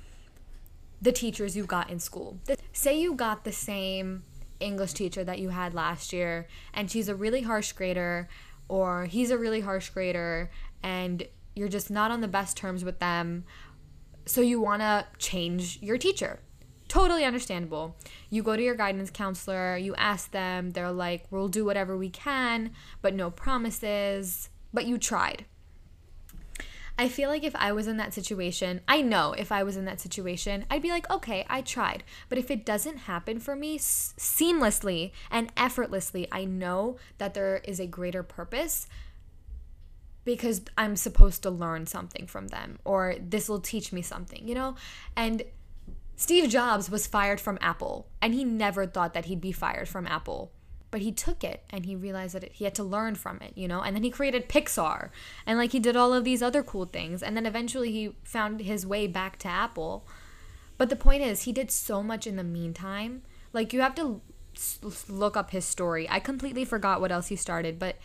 the 1.02 1.12
teachers 1.12 1.54
you 1.54 1.64
got 1.64 1.90
in 1.90 1.98
school. 1.98 2.38
Say 2.72 2.98
you 2.98 3.12
got 3.12 3.44
the 3.44 3.52
same 3.52 4.22
English 4.58 4.94
teacher 4.94 5.22
that 5.22 5.38
you 5.38 5.50
had 5.50 5.74
last 5.74 6.14
year 6.14 6.46
and 6.72 6.90
she's 6.90 7.10
a 7.10 7.14
really 7.14 7.42
harsh 7.42 7.72
grader 7.72 8.30
or 8.66 9.04
he's 9.04 9.30
a 9.30 9.36
really 9.36 9.60
harsh 9.60 9.90
grader 9.90 10.50
and 10.82 11.28
you're 11.54 11.68
just 11.68 11.90
not 11.90 12.10
on 12.10 12.22
the 12.22 12.28
best 12.28 12.56
terms 12.56 12.82
with 12.82 12.98
them. 12.98 13.44
So 14.24 14.40
you 14.40 14.58
want 14.58 14.80
to 14.80 15.04
change 15.18 15.78
your 15.82 15.98
teacher. 15.98 16.40
Totally 16.88 17.24
understandable. 17.24 17.96
You 18.30 18.42
go 18.42 18.56
to 18.56 18.62
your 18.62 18.76
guidance 18.76 19.10
counselor, 19.10 19.76
you 19.76 19.94
ask 19.96 20.30
them, 20.30 20.70
they're 20.70 20.92
like, 20.92 21.26
we'll 21.30 21.48
do 21.48 21.64
whatever 21.64 21.96
we 21.96 22.10
can, 22.10 22.70
but 23.02 23.14
no 23.14 23.30
promises. 23.30 24.50
But 24.72 24.86
you 24.86 24.98
tried. 24.98 25.46
I 26.98 27.08
feel 27.08 27.28
like 27.28 27.44
if 27.44 27.54
I 27.56 27.72
was 27.72 27.86
in 27.86 27.98
that 27.98 28.14
situation, 28.14 28.80
I 28.88 29.02
know 29.02 29.32
if 29.32 29.52
I 29.52 29.62
was 29.62 29.76
in 29.76 29.84
that 29.84 30.00
situation, 30.00 30.64
I'd 30.70 30.80
be 30.80 30.90
like, 30.90 31.10
okay, 31.10 31.44
I 31.48 31.60
tried. 31.60 32.04
But 32.28 32.38
if 32.38 32.50
it 32.50 32.64
doesn't 32.64 32.98
happen 32.98 33.38
for 33.38 33.54
me 33.54 33.74
s- 33.74 34.14
seamlessly 34.18 35.12
and 35.30 35.52
effortlessly, 35.56 36.26
I 36.32 36.46
know 36.46 36.96
that 37.18 37.34
there 37.34 37.58
is 37.64 37.80
a 37.80 37.86
greater 37.86 38.22
purpose 38.22 38.86
because 40.24 40.62
I'm 40.78 40.96
supposed 40.96 41.42
to 41.42 41.50
learn 41.50 41.86
something 41.86 42.26
from 42.26 42.48
them 42.48 42.78
or 42.84 43.16
this 43.20 43.48
will 43.48 43.60
teach 43.60 43.92
me 43.92 44.00
something, 44.00 44.48
you 44.48 44.54
know? 44.54 44.74
And 45.14 45.42
Steve 46.16 46.48
Jobs 46.48 46.90
was 46.90 47.06
fired 47.06 47.40
from 47.40 47.58
Apple 47.60 48.08
and 48.20 48.34
he 48.34 48.44
never 48.44 48.86
thought 48.86 49.14
that 49.14 49.26
he'd 49.26 49.40
be 49.40 49.52
fired 49.52 49.88
from 49.88 50.06
Apple. 50.06 50.50
But 50.90 51.02
he 51.02 51.12
took 51.12 51.44
it 51.44 51.64
and 51.68 51.84
he 51.84 51.94
realized 51.94 52.34
that 52.34 52.44
it, 52.44 52.52
he 52.52 52.64
had 52.64 52.74
to 52.76 52.82
learn 52.82 53.16
from 53.16 53.40
it, 53.42 53.52
you 53.54 53.68
know? 53.68 53.82
And 53.82 53.94
then 53.94 54.02
he 54.02 54.10
created 54.10 54.48
Pixar 54.48 55.10
and 55.44 55.58
like 55.58 55.72
he 55.72 55.80
did 55.80 55.96
all 55.96 56.14
of 56.14 56.24
these 56.24 56.42
other 56.42 56.62
cool 56.62 56.86
things. 56.86 57.22
And 57.22 57.36
then 57.36 57.44
eventually 57.44 57.92
he 57.92 58.16
found 58.24 58.60
his 58.60 58.86
way 58.86 59.06
back 59.06 59.38
to 59.40 59.48
Apple. 59.48 60.06
But 60.78 60.90
the 60.90 60.96
point 60.96 61.22
is, 61.22 61.42
he 61.42 61.52
did 61.52 61.70
so 61.70 62.02
much 62.02 62.26
in 62.26 62.36
the 62.36 62.44
meantime. 62.44 63.22
Like, 63.52 63.72
you 63.72 63.80
have 63.80 63.94
to 63.96 64.20
look 65.08 65.36
up 65.36 65.50
his 65.50 65.64
story. 65.64 66.08
I 66.08 66.20
completely 66.20 66.64
forgot 66.64 67.00
what 67.00 67.12
else 67.12 67.28
he 67.28 67.36
started, 67.36 67.78
but 67.78 67.96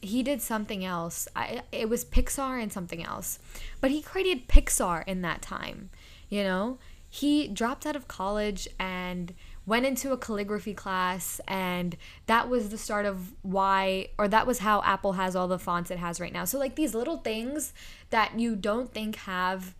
he 0.00 0.22
did 0.22 0.40
something 0.40 0.84
else. 0.84 1.28
I, 1.36 1.62
it 1.72 1.88
was 1.88 2.04
Pixar 2.04 2.62
and 2.62 2.72
something 2.72 3.04
else. 3.04 3.38
But 3.80 3.90
he 3.90 4.00
created 4.00 4.48
Pixar 4.48 5.04
in 5.06 5.22
that 5.22 5.42
time, 5.42 5.90
you 6.28 6.42
know? 6.42 6.78
He 7.12 7.48
dropped 7.48 7.86
out 7.86 7.96
of 7.96 8.06
college 8.06 8.68
and 8.78 9.34
went 9.66 9.84
into 9.84 10.12
a 10.12 10.16
calligraphy 10.16 10.74
class 10.74 11.40
and 11.48 11.96
that 12.26 12.48
was 12.48 12.70
the 12.70 12.78
start 12.78 13.04
of 13.04 13.34
why 13.42 14.08
or 14.16 14.28
that 14.28 14.46
was 14.46 14.60
how 14.60 14.80
Apple 14.82 15.14
has 15.14 15.34
all 15.34 15.48
the 15.48 15.58
fonts 15.58 15.90
it 15.90 15.98
has 15.98 16.20
right 16.20 16.32
now. 16.32 16.44
So 16.44 16.56
like 16.58 16.76
these 16.76 16.94
little 16.94 17.18
things 17.18 17.72
that 18.10 18.38
you 18.38 18.54
don't 18.54 18.92
think 18.92 19.16
have 19.16 19.74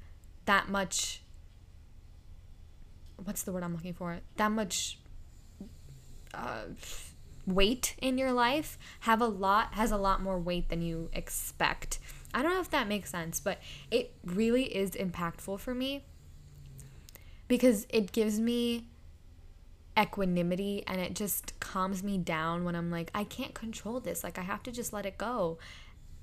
that 0.44 0.68
much 0.68 1.22
what's 3.22 3.42
the 3.42 3.52
word 3.52 3.62
I'm 3.62 3.74
looking 3.74 3.94
for? 3.94 4.18
That 4.36 4.50
much 4.50 4.98
uh 6.34 6.64
weight 7.46 7.94
in 8.00 8.18
your 8.18 8.32
life 8.32 8.78
have 9.00 9.20
a 9.20 9.26
lot 9.26 9.74
has 9.74 9.90
a 9.90 9.96
lot 9.96 10.20
more 10.20 10.38
weight 10.38 10.68
than 10.68 10.82
you 10.82 11.10
expect. 11.12 12.00
I 12.34 12.42
don't 12.42 12.54
know 12.54 12.60
if 12.60 12.70
that 12.70 12.88
makes 12.88 13.10
sense, 13.10 13.38
but 13.38 13.58
it 13.90 14.14
really 14.24 14.64
is 14.64 14.92
impactful 14.92 15.60
for 15.60 15.74
me 15.74 16.04
because 17.50 17.84
it 17.90 18.12
gives 18.12 18.38
me 18.38 18.86
equanimity 19.98 20.84
and 20.86 21.00
it 21.00 21.16
just 21.16 21.58
calms 21.58 22.00
me 22.00 22.16
down 22.16 22.62
when 22.62 22.76
I'm 22.76 22.92
like 22.92 23.10
I 23.12 23.24
can't 23.24 23.54
control 23.54 23.98
this. 23.98 24.22
Like 24.22 24.38
I 24.38 24.42
have 24.42 24.62
to 24.62 24.70
just 24.70 24.92
let 24.92 25.04
it 25.04 25.18
go. 25.18 25.58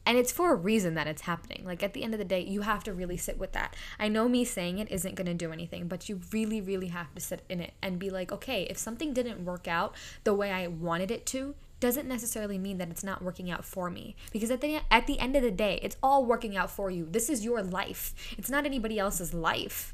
And 0.06 0.18
it's 0.18 0.32
for 0.32 0.54
a 0.54 0.56
reason 0.56 0.94
that 0.94 1.06
it's 1.06 1.24
happening. 1.24 1.64
Like 1.66 1.84
at 1.84 1.92
the 1.92 2.02
end 2.02 2.14
of 2.14 2.18
the 2.18 2.24
day, 2.24 2.40
you 2.40 2.62
have 2.62 2.82
to 2.86 2.94
really 2.94 3.18
sit 3.18 3.38
with 3.38 3.52
that. 3.52 3.76
I 4.00 4.08
know 4.08 4.30
me 4.30 4.46
saying 4.46 4.80
it 4.80 4.90
isn't 4.90 5.16
going 5.16 5.28
to 5.28 5.34
do 5.34 5.52
anything, 5.52 5.90
but 5.90 6.08
you 6.08 6.22
really, 6.32 6.62
really 6.62 6.88
have 6.88 7.14
to 7.14 7.20
sit 7.20 7.44
in 7.50 7.60
it 7.60 7.74
and 7.82 8.00
be 8.00 8.10
like, 8.10 8.32
okay, 8.32 8.64
if 8.70 8.78
something 8.78 9.12
didn't 9.12 9.44
work 9.44 9.68
out 9.68 9.96
the 10.24 10.34
way 10.34 10.54
I 10.54 10.68
wanted 10.68 11.12
it 11.12 11.26
to, 11.26 11.56
doesn't 11.82 12.08
necessarily 12.08 12.58
mean 12.58 12.78
that 12.78 12.90
it's 12.90 13.04
not 13.04 13.22
working 13.22 13.52
out 13.52 13.66
for 13.66 13.90
me 13.90 14.16
because 14.32 14.50
at 14.50 14.62
the 14.62 14.80
at 14.90 15.06
the 15.06 15.20
end 15.20 15.36
of 15.36 15.44
the 15.44 15.52
day 15.52 15.80
it's 15.84 15.96
all 16.02 16.26
working 16.26 16.58
out 16.58 16.72
for 16.72 16.90
you 16.90 17.08
this 17.12 17.30
is 17.30 17.46
your 17.46 17.62
life 17.62 18.16
it's 18.36 18.50
not 18.50 18.66
anybody 18.66 18.98
else's 18.98 19.32
life 19.32 19.94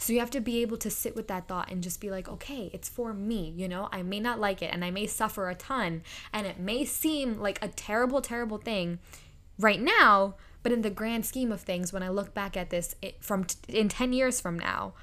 so 0.00 0.14
you 0.14 0.18
have 0.20 0.30
to 0.30 0.40
be 0.40 0.62
able 0.62 0.78
to 0.78 0.88
sit 0.88 1.14
with 1.14 1.28
that 1.28 1.46
thought 1.46 1.70
and 1.70 1.82
just 1.82 2.00
be 2.00 2.10
like, 2.10 2.26
okay, 2.26 2.70
it's 2.72 2.88
for 2.88 3.12
me, 3.12 3.52
you 3.54 3.68
know? 3.68 3.90
I 3.92 4.02
may 4.02 4.18
not 4.18 4.40
like 4.40 4.62
it 4.62 4.72
and 4.72 4.82
I 4.82 4.90
may 4.90 5.06
suffer 5.06 5.50
a 5.50 5.54
ton 5.54 6.02
and 6.32 6.46
it 6.46 6.58
may 6.58 6.86
seem 6.86 7.38
like 7.38 7.62
a 7.62 7.68
terrible, 7.68 8.22
terrible 8.22 8.56
thing 8.56 8.98
right 9.58 9.78
now, 9.78 10.36
but 10.62 10.72
in 10.72 10.80
the 10.80 10.88
grand 10.88 11.26
scheme 11.26 11.52
of 11.52 11.60
things, 11.60 11.92
when 11.92 12.02
I 12.02 12.08
look 12.08 12.32
back 12.32 12.56
at 12.56 12.70
this 12.70 12.94
it, 13.02 13.22
from 13.22 13.44
t- 13.44 13.78
in 13.78 13.90
10 13.90 14.14
years 14.14 14.40
from 14.40 14.58
now, 14.58 14.94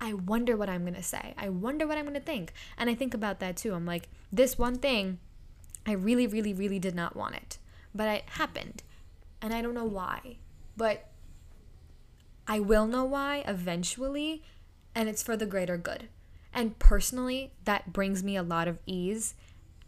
I 0.00 0.12
wonder 0.12 0.56
what 0.56 0.68
I'm 0.68 0.82
going 0.82 0.94
to 0.94 1.04
say. 1.04 1.34
I 1.38 1.48
wonder 1.48 1.86
what 1.86 1.96
I'm 1.96 2.04
going 2.04 2.14
to 2.14 2.20
think. 2.20 2.52
And 2.76 2.90
I 2.90 2.96
think 2.96 3.14
about 3.14 3.38
that 3.38 3.56
too. 3.56 3.74
I'm 3.74 3.86
like, 3.86 4.08
this 4.32 4.58
one 4.58 4.74
thing, 4.74 5.20
I 5.86 5.92
really, 5.92 6.26
really, 6.26 6.52
really 6.52 6.80
did 6.80 6.96
not 6.96 7.14
want 7.14 7.36
it, 7.36 7.58
but 7.94 8.08
it 8.08 8.24
happened. 8.30 8.82
And 9.40 9.54
I 9.54 9.62
don't 9.62 9.74
know 9.74 9.84
why. 9.84 10.38
But 10.76 11.11
I 12.46 12.60
will 12.60 12.86
know 12.86 13.04
why 13.04 13.44
eventually, 13.46 14.42
and 14.94 15.08
it's 15.08 15.22
for 15.22 15.36
the 15.36 15.46
greater 15.46 15.76
good. 15.76 16.08
And 16.52 16.78
personally, 16.78 17.52
that 17.64 17.92
brings 17.92 18.22
me 18.22 18.36
a 18.36 18.42
lot 18.42 18.68
of 18.68 18.78
ease 18.86 19.34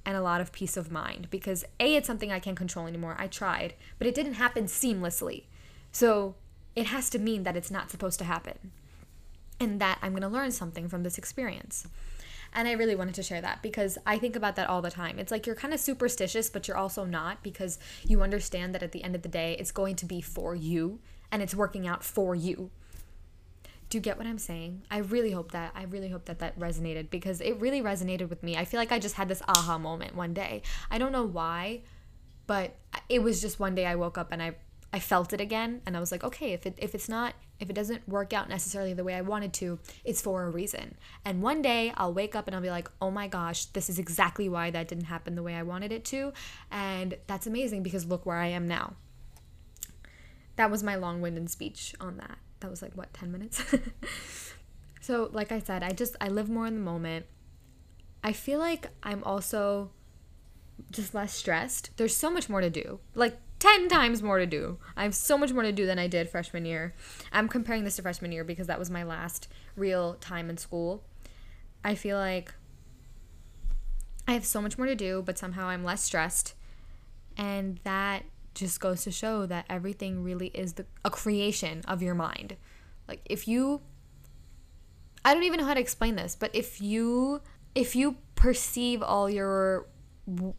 and 0.07 0.17
a 0.17 0.23
lot 0.23 0.41
of 0.41 0.53
peace 0.53 0.77
of 0.77 0.91
mind 0.91 1.29
because 1.31 1.65
A, 1.81 1.97
it's 1.97 2.07
something 2.07 2.31
I 2.31 2.39
can't 2.39 2.57
control 2.57 2.87
anymore. 2.87 3.17
I 3.19 3.27
tried, 3.27 3.75
but 3.99 4.07
it 4.07 4.15
didn't 4.15 4.35
happen 4.35 4.65
seamlessly. 4.65 5.45
So 5.93 6.35
it 6.75 6.87
has 6.87 7.11
to 7.11 7.19
mean 7.19 7.43
that 7.45 7.57
it's 7.57 7.71
not 7.71 7.91
supposed 7.91 8.19
to 8.19 8.25
happen 8.25 8.73
and 9.61 9.81
that 9.81 9.99
I'm 10.03 10.13
going 10.13 10.23
to 10.23 10.29
learn 10.29 10.51
something 10.51 10.89
from 10.89 11.03
this 11.03 11.19
experience. 11.19 11.87
And 12.53 12.69
I 12.69 12.73
really 12.73 12.95
wanted 12.95 13.15
to 13.17 13.23
share 13.23 13.41
that 13.41 13.63
because 13.63 13.99
I 14.07 14.19
think 14.19 14.37
about 14.37 14.57
that 14.57 14.69
all 14.69 14.81
the 14.81 14.91
time. 14.91 15.19
It's 15.19 15.33
like 15.33 15.47
you're 15.47 15.57
kind 15.57 15.75
of 15.75 15.81
superstitious, 15.81 16.49
but 16.49 16.69
you're 16.69 16.77
also 16.77 17.05
not 17.05 17.43
because 17.43 17.79
you 18.07 18.23
understand 18.23 18.75
that 18.75 18.83
at 18.83 18.93
the 18.93 19.03
end 19.03 19.17
of 19.17 19.23
the 19.23 19.29
day, 19.29 19.57
it's 19.59 19.73
going 19.73 19.97
to 19.97 20.07
be 20.07 20.21
for 20.21 20.55
you 20.55 21.01
and 21.35 21.43
it's 21.43 21.55
working 21.55 21.85
out 21.85 22.05
for 22.05 22.37
you. 22.37 22.71
Do 23.91 23.99
you 23.99 24.01
get 24.01 24.19
what 24.19 24.27
I'm 24.29 24.39
saying? 24.39 24.83
I 24.89 24.99
really 24.99 25.33
hope 25.33 25.51
that 25.51 25.73
I 25.75 25.83
really 25.83 26.09
hope 26.09 26.27
that 26.27 26.39
that 26.39 26.57
resonated 26.57 27.11
because 27.11 27.41
it 27.41 27.59
really 27.59 27.83
resonated 27.83 28.29
with 28.29 28.45
me. 28.45 28.57
I 28.57 28.65
feel 28.65 28.79
like 28.79 28.93
I 28.93 29.01
just 29.01 29.17
had 29.17 29.27
this 29.27 29.43
aha 29.49 29.77
moment 29.77 30.15
one 30.15 30.33
day. 30.33 30.63
I 30.93 30.99
don't 30.99 31.11
know 31.11 31.25
why, 31.25 31.81
but 32.47 32.77
it 33.09 33.21
was 33.21 33.41
just 33.41 33.59
one 33.59 33.75
day 33.75 33.85
I 33.85 33.97
woke 33.97 34.17
up 34.17 34.31
and 34.31 34.41
I 34.41 34.55
I 34.93 35.01
felt 35.01 35.33
it 35.33 35.41
again 35.41 35.83
and 35.87 35.97
I 35.97 36.01
was 36.01 36.13
like, 36.13 36.23
okay, 36.23 36.53
if 36.53 36.67
it 36.67 36.79
if 36.79 36.95
it's 36.95 37.09
not 37.09 37.35
if 37.59 37.69
it 37.69 37.73
doesn't 37.73 38.09
work 38.09 38.33
out 38.33 38.49
necessarily 38.49 38.95
the 38.95 39.03
way 39.03 39.15
I 39.15 39.21
wanted 39.23 39.53
to, 39.55 39.81
it's 40.05 40.23
for 40.23 40.45
a 40.45 40.51
reason. 40.51 40.95
And 41.25 41.43
one 41.43 41.63
day 41.63 41.93
I'll 41.97 42.15
wake 42.15 42.37
up 42.37 42.47
and 42.47 42.55
I'll 42.55 42.63
be 42.63 42.71
like, 42.71 42.89
"Oh 43.03 43.11
my 43.11 43.27
gosh, 43.27 43.65
this 43.67 43.91
is 43.91 43.99
exactly 43.99 44.49
why 44.49 44.71
that 44.71 44.87
didn't 44.87 45.07
happen 45.07 45.35
the 45.35 45.43
way 45.43 45.57
I 45.57 45.65
wanted 45.65 45.91
it 45.91 46.05
to." 46.07 46.33
And 46.71 47.17
that's 47.27 47.49
amazing 47.49 47.83
because 47.83 48.07
look 48.07 48.25
where 48.25 48.37
I 48.37 48.47
am 48.47 48.69
now 48.69 48.95
that 50.57 50.71
was 50.71 50.83
my 50.83 50.95
long-winded 50.95 51.51
speech 51.51 51.95
on 52.01 52.17
that. 52.19 52.39
That 52.61 52.71
was 52.71 52.83
like 52.83 52.93
what 52.95 53.13
10 53.13 53.31
minutes. 53.31 53.63
so, 55.01 55.29
like 55.33 55.53
I 55.53 55.59
said, 55.59 55.83
I 55.83 55.91
just 55.91 56.17
I 56.21 56.29
live 56.29 56.49
more 56.49 56.67
in 56.67 56.75
the 56.75 56.81
moment. 56.81 57.27
I 58.23 58.33
feel 58.33 58.59
like 58.59 58.89
I'm 59.03 59.23
also 59.25 59.91
just 60.91 61.15
less 61.15 61.33
stressed. 61.33 61.91
There's 61.97 62.17
so 62.17 62.31
much 62.31 62.49
more 62.49 62.61
to 62.61 62.71
do. 62.71 63.01
Like 63.15 63.39
10 63.59 63.89
times 63.89 64.23
more 64.23 64.39
to 64.39 64.47
do. 64.47 64.79
I 64.97 65.05
have 65.05 65.15
so 65.15 65.39
much 65.39 65.53
more 65.53 65.63
to 65.63 65.73
do 65.73 65.87
than 65.87 65.99
I 65.99 66.07
did 66.07 66.29
freshman 66.29 66.65
year. 66.65 66.95
I'm 67.33 67.49
comparing 67.49 67.85
this 67.85 67.97
to 67.97 68.03
freshman 68.03 68.33
year 68.33 68.45
because 68.45 68.67
that 68.67 68.79
was 68.79 68.91
my 68.91 69.03
last 69.03 69.49
real 69.77 70.15
time 70.15 70.51
in 70.51 70.57
school. 70.57 71.03
I 71.85 71.95
feel 71.95 72.17
like 72.17 72.55
I 74.27 74.33
have 74.33 74.45
so 74.45 74.61
much 74.61 74.79
more 74.79 74.87
to 74.87 74.95
do, 74.95 75.23
but 75.25 75.39
somehow 75.39 75.69
I'm 75.69 75.85
less 75.85 76.03
stressed. 76.03 76.55
And 77.37 77.79
that 77.85 78.25
just 78.55 78.81
goes 78.81 79.03
to 79.05 79.11
show 79.11 79.47
that 79.47 79.67
everything 79.69 80.23
really 80.23 80.49
is 80.49 80.75
the, 80.75 80.87
a 81.05 81.11
creation 81.11 81.83
of 81.87 82.03
your 82.03 82.15
mind. 82.15 82.57
Like 83.09 83.21
if 83.25 83.47
you 83.49 83.83
I 85.25 85.33
don't 85.33 85.45
even 85.45 85.61
know 85.61 85.67
how 85.67 85.75
to 85.75 85.81
explain 85.81 86.17
this, 86.17 86.37
but 86.37 86.55
if 86.55 86.81
you 86.81 87.41
if 87.75 87.97
you 87.97 88.19
perceive 88.35 89.03
all 89.03 89.29
your 89.29 89.87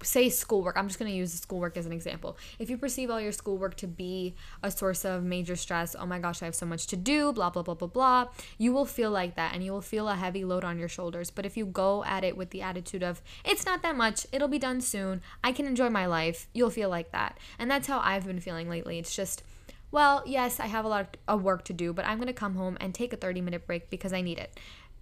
say 0.04 0.30
schoolwork 0.30 0.78
i'm 0.78 0.88
just 0.88 1.00
going 1.00 1.10
to 1.10 1.18
use 1.18 1.34
schoolwork 1.34 1.76
as 1.78 1.86
an 1.86 1.92
example. 1.92 2.38
If 2.60 2.70
you 2.70 2.78
perceive 2.78 3.10
all 3.10 3.20
your 3.20 3.32
schoolwork 3.32 3.76
to 3.78 3.88
be 3.88 4.36
a 4.62 4.70
source 4.70 5.06
of 5.06 5.24
major 5.24 5.56
stress 5.56 5.96
oh 5.98 6.06
my 6.06 6.20
gosh 6.20 6.42
i 6.42 6.46
have 6.46 6.56
so 6.56 6.66
much 6.66 6.88
to 6.88 6.96
do 6.96 7.34
blah 7.34 7.50
blah 7.50 7.64
blah 7.64 7.74
blah 7.74 7.88
blah 7.88 8.28
you 8.58 8.72
will 8.72 8.86
feel 8.86 9.12
like 9.12 9.36
that 9.36 9.54
and 9.54 9.64
you 9.64 9.72
will 9.72 9.82
feel 9.82 10.08
a 10.08 10.16
heavy 10.16 10.46
load 10.46 10.64
on 10.64 10.78
your 10.78 10.88
shoulders. 10.88 11.30
But 11.32 11.46
if 11.46 11.58
you 11.58 11.66
go 11.66 12.04
at 12.04 12.24
it 12.24 12.38
with 12.38 12.52
the 12.52 12.62
attitude 12.62 13.04
of 13.04 13.22
it's 13.44 13.66
not 13.66 13.82
that 13.82 13.96
much 13.96 14.28
it'll 14.32 14.48
be 14.48 14.60
done 14.60 14.82
soon 14.82 15.22
i 15.44 15.52
can 15.52 15.66
enjoy 15.66 15.90
my 15.90 16.06
life 16.06 16.48
you'll 16.54 16.70
feel 16.70 16.90
like 16.90 17.12
that. 17.12 17.38
And 17.58 17.70
that's 17.70 17.88
how 17.88 18.00
i've 18.00 18.26
been 18.26 18.40
feeling 18.40 18.70
lately. 18.70 19.00
It's 19.00 19.16
just 19.16 19.44
well 19.92 20.24
yes 20.26 20.60
i 20.60 20.66
have 20.66 20.86
a 20.86 20.88
lot 20.88 21.18
of 21.28 21.44
work 21.44 21.64
to 21.64 21.72
do 21.72 21.94
but 21.94 22.06
i'm 22.06 22.18
going 22.18 22.28
to 22.28 22.34
come 22.34 22.56
home 22.56 22.76
and 22.82 22.94
take 22.94 23.14
a 23.14 23.18
30 23.18 23.42
minute 23.42 23.66
break 23.66 23.90
because 23.90 24.14
i 24.14 24.22
need 24.22 24.38
it. 24.38 24.60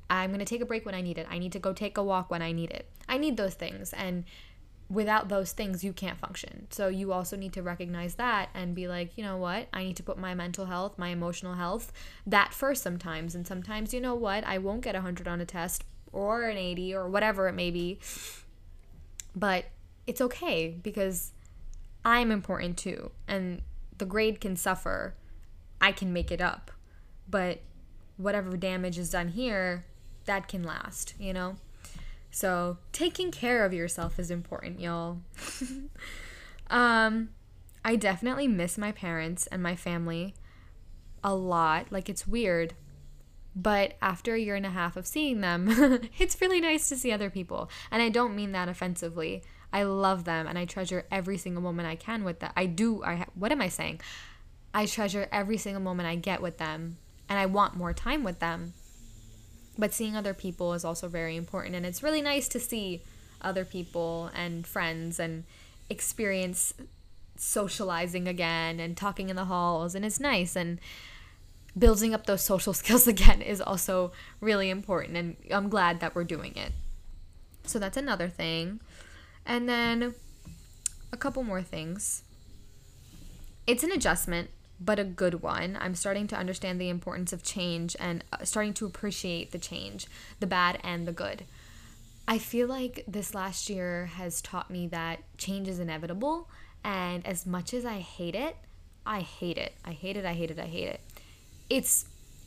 I'm 0.09 0.29
going 0.29 0.39
to 0.39 0.45
take 0.45 0.61
a 0.61 0.65
break 0.65 0.85
when 0.85 0.95
i 0.95 1.01
need 1.01 1.17
it. 1.17 1.27
I 1.29 1.37
need 1.37 1.51
to 1.53 1.59
go 1.59 1.73
take 1.73 1.97
a 1.97 2.03
walk 2.03 2.29
when 2.29 2.41
i 2.41 2.51
need 2.51 2.71
it. 2.71 2.87
I 3.09 3.17
need 3.17 3.37
those 3.37 3.55
things. 3.55 3.93
And 3.93 4.25
without 4.93 5.29
those 5.29 5.51
things, 5.51 5.83
you 5.83 5.93
can't 5.93 6.19
function. 6.19 6.67
So 6.69 6.87
you 6.87 7.11
also 7.11 7.35
need 7.35 7.53
to 7.53 7.63
recognize 7.63 8.15
that 8.15 8.49
and 8.53 8.75
be 8.75 8.87
like, 8.87 9.17
you 9.17 9.23
know 9.23 9.37
what? 9.37 9.67
I 9.73 9.83
need 9.83 9.97
to 9.97 10.03
put 10.03 10.17
my 10.17 10.33
mental 10.33 10.65
health, 10.65 10.97
my 10.97 11.09
emotional 11.09 11.55
health, 11.55 11.91
that 12.27 12.53
first 12.53 12.83
sometimes. 12.83 13.35
And 13.35 13.47
sometimes, 13.47 13.93
you 13.93 14.01
know 14.01 14.15
what? 14.15 14.45
I 14.45 14.57
won't 14.57 14.81
get 14.81 14.95
a 14.95 14.99
100 14.99 15.27
on 15.27 15.41
a 15.41 15.45
test 15.45 15.83
or 16.11 16.43
an 16.43 16.57
80 16.57 16.93
or 16.93 17.09
whatever 17.09 17.47
it 17.47 17.53
may 17.53 17.71
be. 17.71 17.99
But 19.35 19.65
it's 20.05 20.21
okay 20.21 20.77
because 20.81 21.31
I'm 22.05 22.31
important 22.31 22.77
too. 22.77 23.11
And 23.27 23.61
the 23.97 24.05
grade 24.05 24.39
can 24.39 24.55
suffer. 24.55 25.15
I 25.81 25.91
can 25.91 26.13
make 26.13 26.31
it 26.31 26.41
up. 26.41 26.71
But 27.29 27.61
whatever 28.17 28.55
damage 28.57 28.97
is 28.97 29.09
done 29.09 29.29
here, 29.29 29.85
that 30.25 30.47
can 30.47 30.63
last, 30.63 31.15
you 31.19 31.33
know? 31.33 31.55
So, 32.35 32.79
taking 32.91 33.29
care 33.29 33.63
of 33.63 33.73
yourself 33.73 34.17
is 34.17 34.31
important, 34.31 34.79
y'all. 34.79 35.19
um, 36.67 37.29
I 37.85 37.95
definitely 37.95 38.47
miss 38.47 38.75
my 38.75 38.91
parents 38.91 39.45
and 39.47 39.61
my 39.61 39.75
family 39.75 40.33
a 41.23 41.35
lot. 41.35 41.91
Like, 41.91 42.09
it's 42.09 42.27
weird. 42.27 42.73
But 43.55 43.93
after 44.01 44.33
a 44.33 44.39
year 44.39 44.55
and 44.55 44.65
a 44.65 44.71
half 44.71 44.97
of 44.97 45.05
seeing 45.05 45.41
them, 45.41 45.69
it's 46.17 46.41
really 46.41 46.59
nice 46.59 46.89
to 46.89 46.95
see 46.95 47.11
other 47.11 47.29
people. 47.29 47.69
And 47.91 48.01
I 48.01 48.09
don't 48.09 48.35
mean 48.35 48.51
that 48.53 48.67
offensively. 48.67 49.43
I 49.71 49.83
love 49.83 50.23
them 50.23 50.47
and 50.47 50.57
I 50.57 50.65
treasure 50.65 51.05
every 51.11 51.37
single 51.37 51.61
moment 51.61 51.87
I 51.87 51.95
can 51.95 52.23
with 52.23 52.39
them. 52.39 52.51
I 52.55 52.65
do. 52.65 53.03
I 53.03 53.25
what 53.35 53.51
am 53.51 53.61
I 53.61 53.69
saying? 53.69 54.01
I 54.73 54.87
treasure 54.87 55.27
every 55.31 55.57
single 55.57 55.83
moment 55.83 56.09
I 56.09 56.15
get 56.15 56.41
with 56.41 56.57
them 56.57 56.97
and 57.29 57.37
I 57.37 57.45
want 57.45 57.75
more 57.75 57.93
time 57.93 58.23
with 58.23 58.39
them. 58.39 58.73
But 59.77 59.93
seeing 59.93 60.15
other 60.15 60.33
people 60.33 60.73
is 60.73 60.85
also 60.85 61.07
very 61.07 61.35
important 61.35 61.75
and 61.75 61.85
it's 61.85 62.03
really 62.03 62.21
nice 62.21 62.47
to 62.49 62.59
see 62.59 63.01
other 63.41 63.65
people 63.65 64.29
and 64.35 64.65
friends 64.65 65.19
and 65.19 65.43
experience 65.89 66.73
socializing 67.35 68.27
again 68.27 68.79
and 68.79 68.95
talking 68.95 69.29
in 69.29 69.35
the 69.35 69.45
halls 69.45 69.95
and 69.95 70.05
it's 70.05 70.19
nice 70.19 70.55
and 70.55 70.79
building 71.77 72.13
up 72.13 72.25
those 72.25 72.43
social 72.43 72.73
skills 72.81 73.07
again 73.07 73.41
is 73.41 73.59
also 73.59 74.11
really 74.39 74.69
important 74.69 75.17
and 75.17 75.35
I'm 75.49 75.69
glad 75.69 75.99
that 75.99 76.13
we're 76.15 76.23
doing 76.23 76.55
it. 76.55 76.71
So 77.65 77.79
that's 77.79 77.97
another 77.97 78.27
thing. 78.27 78.79
And 79.45 79.67
then 79.67 80.13
a 81.11 81.17
couple 81.17 81.43
more 81.43 81.61
things. 81.61 82.23
It's 83.65 83.83
an 83.83 83.91
adjustment, 83.91 84.49
but 84.83 84.99
a 84.99 85.03
good 85.03 85.41
one. 85.41 85.77
I'm 85.79 85.95
starting 85.95 86.27
to 86.27 86.37
understand 86.37 86.79
the 86.79 86.89
importance 86.89 87.33
of 87.33 87.43
change 87.43 87.95
and 87.99 88.23
uh, 88.31 88.43
starting 88.43 88.73
to 88.75 88.85
appreciate 88.85 89.51
the 89.51 89.59
change, 89.59 90.07
the 90.39 90.47
bad 90.47 90.79
and 90.83 91.07
the 91.07 91.11
good. 91.11 91.43
I 92.27 92.37
feel 92.37 92.67
like 92.67 93.03
this 93.07 93.35
last 93.35 93.69
year 93.69 94.05
has 94.05 94.41
taught 94.41 94.71
me 94.71 94.87
that 94.87 95.19
change 95.37 95.67
is 95.67 95.79
inevitable. 95.79 96.49
And 96.83 97.25
as 97.25 97.45
much 97.45 97.73
as 97.73 97.85
I 97.85 97.99
hate 97.99 98.35
it, 98.35 98.55
I 99.05 99.21
hate 99.21 99.57
it. 99.57 99.73
I 99.83 99.91
hate 99.91 100.17
it. 100.17 100.25
I 100.25 100.33
hate 100.33 100.51
it. 100.51 100.59
I 100.59 100.65
hate 100.65 100.87
it 100.87 101.01
it's 101.69 102.05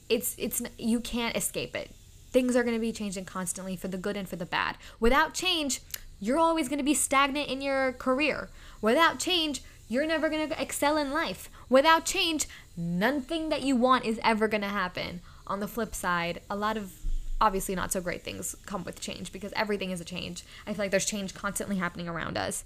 it's 0.09 0.37
it's 0.39 0.63
you 0.79 1.01
can't 1.01 1.37
escape 1.37 1.75
it. 1.75 1.91
Things 2.31 2.55
are 2.55 2.63
going 2.63 2.77
to 2.77 2.81
be 2.81 2.93
changing 2.93 3.25
constantly 3.25 3.77
for 3.77 3.89
the 3.89 3.97
good 3.97 4.17
and 4.17 4.29
for 4.29 4.37
the 4.37 4.47
bad. 4.47 4.77
Without 5.01 5.35
change, 5.35 5.81
you're 6.21 6.39
always 6.39 6.69
going 6.69 6.79
to 6.79 6.85
be 6.85 6.95
stagnant 6.95 7.49
in 7.49 7.61
your 7.61 7.93
career. 7.93 8.51
Without 8.81 9.19
change, 9.19 9.63
you're 9.89 10.07
never 10.07 10.29
going 10.29 10.49
to 10.49 10.63
excel 10.63 10.97
in 10.97 11.13
life. 11.13 11.49
Without 11.69 12.05
change, 12.05 12.47
nothing 12.77 13.49
that 13.49 13.63
you 13.63 13.77
want 13.77 14.05
is 14.05 14.21
ever 14.23 14.49
going 14.49 14.63
to 14.63 14.69
happen. 14.69 15.21
On 15.47 15.61
the 15.61 15.69
flip 15.69 15.95
side, 15.95 16.41
a 16.51 16.57
lot 16.57 16.77
of 16.77 16.93
obviously 17.41 17.75
not 17.75 17.93
so 17.93 18.01
great 18.01 18.23
things 18.23 18.57
come 18.67 18.85
with 18.85 19.01
change 19.01 19.33
because 19.33 19.53
everything 19.55 19.91
is 19.91 20.01
a 20.01 20.05
change. 20.05 20.45
I 20.67 20.73
feel 20.73 20.85
like 20.85 20.91
there's 20.91 21.05
change 21.05 21.35
constantly 21.35 21.77
happening 21.77 22.09
around 22.09 22.37
us. 22.39 22.65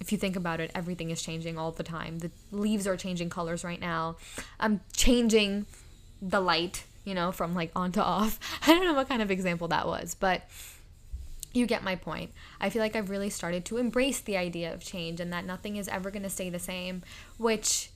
If 0.00 0.12
you 0.12 0.18
think 0.18 0.36
about 0.36 0.60
it, 0.60 0.70
everything 0.74 1.10
is 1.10 1.22
changing 1.22 1.58
all 1.58 1.72
the 1.72 1.82
time. 1.82 2.18
The 2.18 2.30
leaves 2.52 2.86
are 2.86 2.96
changing 2.96 3.30
colors 3.30 3.64
right 3.64 3.80
now. 3.80 4.16
I'm 4.60 4.80
changing 4.92 5.66
the 6.20 6.40
light, 6.40 6.84
you 7.04 7.14
know, 7.14 7.32
from 7.32 7.54
like 7.54 7.70
on 7.74 7.92
to 7.92 8.02
off. 8.02 8.38
I 8.66 8.74
don't 8.74 8.84
know 8.84 8.94
what 8.94 9.08
kind 9.08 9.22
of 9.22 9.30
example 9.30 9.68
that 9.68 9.86
was, 9.86 10.14
but 10.14 10.48
you 11.52 11.66
get 11.66 11.82
my 11.82 11.96
point. 11.96 12.32
I 12.60 12.68
feel 12.68 12.82
like 12.82 12.94
I've 12.94 13.08
really 13.08 13.30
started 13.30 13.64
to 13.66 13.78
embrace 13.78 14.20
the 14.20 14.36
idea 14.36 14.72
of 14.72 14.84
change 14.84 15.20
and 15.20 15.32
that 15.32 15.46
nothing 15.46 15.76
is 15.76 15.88
ever 15.88 16.10
going 16.10 16.22
to 16.22 16.30
stay 16.30 16.50
the 16.50 16.58
same, 16.58 17.02
which 17.38 17.90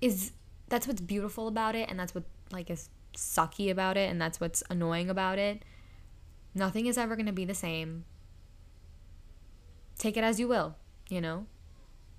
is 0.00 0.32
that's 0.68 0.86
what's 0.86 1.00
beautiful 1.00 1.48
about 1.48 1.74
it 1.74 1.88
and 1.88 1.98
that's 1.98 2.14
what 2.14 2.24
like 2.50 2.70
is 2.70 2.88
sucky 3.16 3.70
about 3.70 3.96
it 3.96 4.10
and 4.10 4.20
that's 4.20 4.40
what's 4.40 4.62
annoying 4.70 5.10
about 5.10 5.38
it. 5.38 5.62
Nothing 6.54 6.86
is 6.86 6.98
ever 6.98 7.16
going 7.16 7.26
to 7.26 7.32
be 7.32 7.44
the 7.44 7.54
same. 7.54 8.04
Take 9.98 10.16
it 10.16 10.24
as 10.24 10.40
you 10.40 10.48
will, 10.48 10.74
you 11.08 11.20
know? 11.20 11.46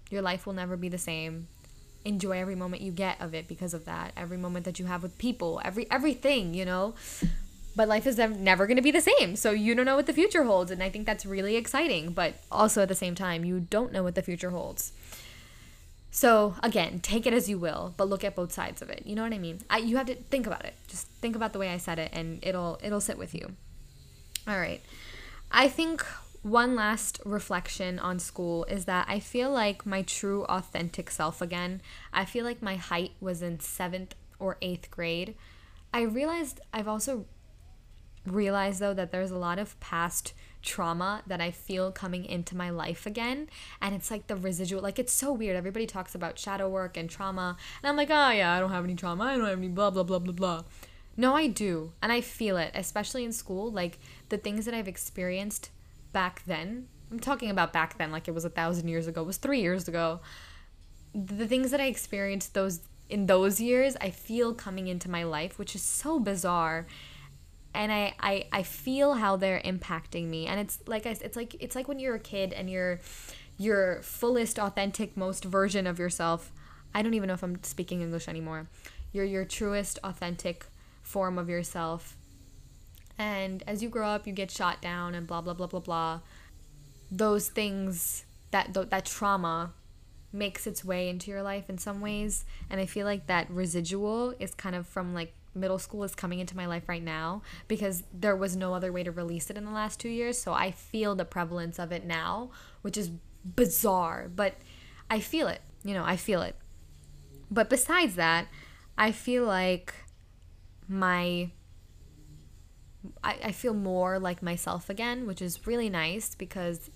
Your 0.10 0.22
life 0.22 0.46
will 0.46 0.54
never 0.54 0.78
be 0.78 0.90
the 0.90 0.98
same 0.98 1.48
enjoy 2.08 2.40
every 2.40 2.56
moment 2.56 2.82
you 2.82 2.92
get 2.92 3.20
of 3.22 3.34
it 3.34 3.48
because 3.48 3.74
of 3.74 3.86
that 3.86 4.14
every 4.16 4.38
moment 4.38 4.64
that 4.66 4.80
you 4.80 4.86
have 4.86 5.04
with 5.04 5.18
people 5.18 5.60
every 5.66 5.90
everything 5.92 6.54
you 6.54 6.64
know 6.64 6.94
but 7.76 7.88
life 7.88 8.08
is 8.08 8.18
never 8.18 8.66
going 8.66 8.78
to 8.78 8.84
be 8.84 8.92
the 8.92 9.02
same 9.02 9.36
so 9.36 9.52
you 9.52 9.76
don't 9.76 9.86
know 9.86 9.96
what 9.96 10.06
the 10.06 10.14
future 10.14 10.44
holds 10.44 10.72
and 10.72 10.82
i 10.82 10.90
think 10.90 11.06
that's 11.06 11.26
really 11.26 11.58
exciting 11.58 12.12
but 12.12 12.36
also 12.50 12.82
at 12.82 12.88
the 12.88 12.96
same 12.96 13.14
time 13.14 13.44
you 13.44 13.60
don't 13.60 13.92
know 13.92 14.04
what 14.04 14.16
the 14.16 14.22
future 14.22 14.52
holds 14.52 14.94
so 16.18 16.56
again 16.64 17.00
take 17.00 17.28
it 17.28 17.34
as 17.34 17.48
you 17.48 17.60
will 17.60 17.94
but 17.96 18.10
look 18.10 18.24
at 18.24 18.34
both 18.34 18.52
sides 18.52 18.82
of 18.82 18.90
it. 18.90 19.04
You 19.06 19.14
know 19.16 19.22
what 19.22 19.34
i 19.34 19.38
mean? 19.38 19.60
I, 19.70 19.78
you 19.78 19.98
have 19.98 20.08
to 20.08 20.16
think 20.16 20.48
about 20.48 20.66
it. 20.66 20.74
Just 20.88 21.06
think 21.22 21.36
about 21.36 21.54
the 21.54 21.60
way 21.60 21.70
i 21.70 21.78
said 21.78 22.00
it 22.00 22.10
and 22.12 22.40
it'll 22.42 22.80
it'll 22.82 23.00
sit 23.00 23.20
with 23.20 23.36
you. 23.36 23.52
All 24.48 24.58
right. 24.58 24.82
I 25.52 25.68
think 25.68 26.04
one 26.42 26.76
last 26.76 27.22
reflection 27.24 28.00
on 28.00 28.18
school 28.18 28.64
is 28.66 28.86
that 28.86 29.06
I 29.08 29.20
feel 29.20 29.52
like 29.52 29.86
my 29.86 30.02
true 30.02 30.44
authentic 30.46 31.12
self 31.12 31.40
again. 31.40 31.82
I 32.12 32.26
feel 32.26 32.46
like 32.46 32.64
my 32.64 32.78
height 32.78 33.12
was 33.22 33.44
in 33.44 33.60
seventh 33.60 34.16
or 34.40 34.58
eighth 34.60 34.90
grade. 34.90 35.36
I 35.94 36.02
realized 36.02 36.62
I've 36.74 36.88
also 36.88 37.26
realized 38.26 38.80
though 38.80 38.96
that 38.96 39.12
there's 39.12 39.32
a 39.32 39.38
lot 39.38 39.60
of 39.60 39.80
past 39.80 40.34
trauma 40.62 41.24
that 41.28 41.42
I 41.42 41.52
feel 41.52 41.92
coming 41.92 42.26
into 42.26 42.56
my 42.56 42.70
life 42.70 43.06
again. 43.06 43.50
And 43.82 43.96
it's 43.96 44.12
like 44.12 44.28
the 44.28 44.36
residual, 44.36 44.82
like 44.82 45.00
it's 45.00 45.14
so 45.14 45.32
weird. 45.32 45.56
Everybody 45.56 45.86
talks 45.86 46.16
about 46.16 46.40
shadow 46.40 46.70
work 46.70 46.98
and 46.98 47.10
trauma. 47.10 47.58
And 47.82 47.90
I'm 47.90 47.96
like, 47.96 48.10
oh 48.10 48.32
yeah, 48.32 48.54
I 48.54 48.60
don't 48.60 48.72
have 48.72 48.84
any 48.84 48.96
trauma. 48.96 49.26
I 49.26 49.38
don't 49.38 49.46
have 49.46 49.58
any 49.58 49.70
blah, 49.70 49.90
blah, 49.90 50.04
blah, 50.04 50.20
blah, 50.20 50.34
blah. 50.34 50.64
No, 51.16 51.36
I 51.36 51.48
do. 51.48 51.94
And 52.02 52.12
I 52.12 52.22
feel 52.22 52.58
it, 52.58 52.72
especially 52.76 53.26
in 53.26 53.32
school. 53.32 53.72
Like 53.72 54.00
the 54.30 54.38
things 54.38 54.66
that 54.66 54.74
I've 54.74 54.88
experienced 54.88 55.72
back 56.14 56.44
then, 56.46 56.88
I'm 57.12 57.20
talking 57.20 57.50
about 57.50 57.74
back 57.74 57.98
then 57.98 58.12
like 58.12 58.28
it 58.28 58.34
was 58.34 58.46
a 58.46 58.50
thousand 58.50 58.88
years 58.88 59.08
ago, 59.08 59.22
it 59.22 59.28
was 59.28 59.38
three 59.38 59.62
years 59.62 59.88
ago. 59.88 60.20
The 61.16 61.48
things 61.48 61.72
that 61.72 61.80
I 61.80 61.86
experienced 61.86 62.54
those 62.54 62.82
in 63.10 63.26
those 63.26 63.60
years, 63.60 63.96
I 64.02 64.10
feel 64.10 64.54
coming 64.54 64.88
into 64.88 65.10
my 65.10 65.24
life, 65.24 65.58
which 65.58 65.76
is 65.76 65.82
so 65.82 66.20
bizarre. 66.20 66.86
And 67.74 67.92
I, 67.92 68.14
I, 68.20 68.48
I 68.52 68.64
feel 68.64 69.16
how 69.16 69.36
they're 69.36 69.62
impacting 69.62 70.28
me. 70.28 70.48
And 70.48 70.60
it's 70.60 70.80
like 70.88 71.06
I, 71.06 71.12
it's 71.22 71.36
like 71.36 71.56
it's 71.60 71.76
like 71.76 71.88
when 71.88 72.00
you're 72.00 72.16
a 72.16 72.20
kid 72.20 72.54
and 72.54 72.70
you're 72.70 73.00
your 73.58 74.02
fullest, 74.02 74.60
authentic, 74.60 75.16
most 75.18 75.44
version 75.44 75.88
of 75.88 76.00
yourself. 76.00 76.52
I 76.94 77.02
don't 77.02 77.14
even 77.14 77.28
know 77.28 77.34
if 77.34 77.44
I'm 77.44 77.64
speaking 77.64 78.02
English 78.02 78.28
anymore. 78.28 78.68
You're 79.12 79.26
your 79.26 79.46
truest, 79.46 80.00
authentic 80.04 80.66
form 81.02 81.38
of 81.38 81.50
yourself 81.50 82.18
and 83.18 83.64
as 83.66 83.82
you 83.82 83.90
grow 83.90 84.10
up, 84.10 84.28
you 84.28 84.34
get 84.34 84.52
shot 84.52 84.82
down 84.82 85.16
and 85.16 85.26
blah, 85.26 85.42
blah, 85.42 85.54
blah, 85.54 85.68
blah, 85.68 85.80
blah. 85.80 86.20
Those 87.10 87.50
things, 87.50 88.26
that, 88.52 88.74
that 88.74 89.06
trauma 89.06 89.74
makes 90.32 90.68
its 90.68 90.86
way 90.86 91.10
into 91.10 91.32
your 91.32 91.42
life 91.42 91.70
in 91.70 91.78
some 91.78 92.00
ways. 92.00 92.46
And 92.70 92.80
I 92.80 92.86
feel 92.86 93.06
like 93.06 93.28
that 93.28 93.50
residual 93.50 94.36
is 94.40 94.54
kind 94.54 94.76
of 94.76 94.86
from 94.86 95.14
like 95.14 95.34
middle 95.58 95.80
school 95.80 96.04
is 96.04 96.16
coming 96.16 96.40
into 96.40 96.56
my 96.56 96.66
life 96.66 96.88
right 96.88 97.04
now 97.04 97.42
because 97.68 98.04
there 98.14 98.36
was 98.36 98.56
no 98.56 98.74
other 98.74 98.92
way 98.92 99.04
to 99.04 99.12
release 99.12 99.50
it 99.50 99.58
in 99.58 99.66
the 99.66 99.72
last 99.72 100.00
two 100.00 100.10
years. 100.10 100.38
So 100.38 100.54
I 100.54 100.72
feel 100.72 101.16
the 101.16 101.26
prevalence 101.26 101.80
of 101.80 101.92
it 101.92 102.06
now, 102.06 102.52
which 102.82 102.98
is 102.98 103.12
bizarre, 103.56 104.30
but 104.34 104.56
I 105.10 105.20
feel 105.20 105.48
it. 105.48 105.62
You 105.84 105.94
know, 105.94 106.04
I 106.04 106.18
feel 106.18 106.42
it. 106.42 106.56
But 107.50 107.70
besides 107.70 108.16
that, 108.16 108.48
I 108.98 109.12
feel 109.12 109.46
like 109.46 109.94
my 110.88 111.52
I, 113.24 113.38
I 113.46 113.52
feel 113.52 113.74
more 113.74 114.20
like 114.20 114.42
myself 114.42 114.90
again, 114.90 115.28
which 115.28 115.42
is 115.42 115.66
really 115.66 115.90
nice 115.90 116.36
because 116.36 116.90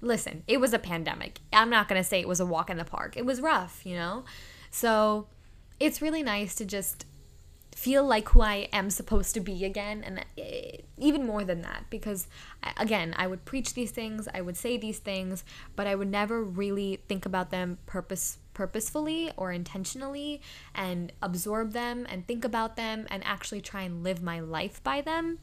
listen, 0.00 0.44
it 0.46 0.60
was 0.60 0.72
a 0.72 0.78
pandemic. 0.78 1.40
I'm 1.52 1.70
not 1.70 1.88
going 1.88 2.00
to 2.00 2.08
say 2.08 2.20
it 2.20 2.28
was 2.28 2.40
a 2.40 2.46
walk 2.46 2.70
in 2.70 2.76
the 2.76 2.84
park. 2.84 3.16
It 3.16 3.26
was 3.26 3.40
rough, 3.40 3.84
you 3.84 3.96
know? 3.96 4.24
So 4.70 5.26
it's 5.80 6.00
really 6.00 6.22
nice 6.22 6.54
to 6.56 6.64
just 6.64 7.04
feel 7.78 8.04
like 8.04 8.30
who 8.30 8.40
I 8.40 8.68
am 8.72 8.90
supposed 8.90 9.34
to 9.34 9.40
be 9.40 9.64
again. 9.64 10.02
And 10.04 10.24
eh, 10.36 10.78
even 10.96 11.24
more 11.24 11.44
than 11.44 11.62
that, 11.62 11.84
because 11.90 12.26
again, 12.76 13.14
I 13.16 13.28
would 13.28 13.44
preach 13.44 13.74
these 13.74 13.92
things, 13.92 14.26
I 14.34 14.40
would 14.40 14.56
say 14.56 14.76
these 14.76 14.98
things, 14.98 15.44
but 15.76 15.86
I 15.86 15.94
would 15.94 16.10
never 16.10 16.42
really 16.42 17.00
think 17.08 17.24
about 17.24 17.50
them 17.50 17.78
purpose 17.86 18.38
purposefully 18.52 19.30
or 19.36 19.52
intentionally 19.52 20.42
and 20.74 21.12
absorb 21.22 21.70
them 21.72 22.04
and 22.10 22.26
think 22.26 22.44
about 22.44 22.74
them 22.74 23.06
and 23.10 23.22
actually 23.24 23.60
try 23.60 23.82
and 23.82 24.02
live 24.02 24.20
my 24.20 24.40
life 24.40 24.82
by 24.82 25.00
them. 25.00 25.38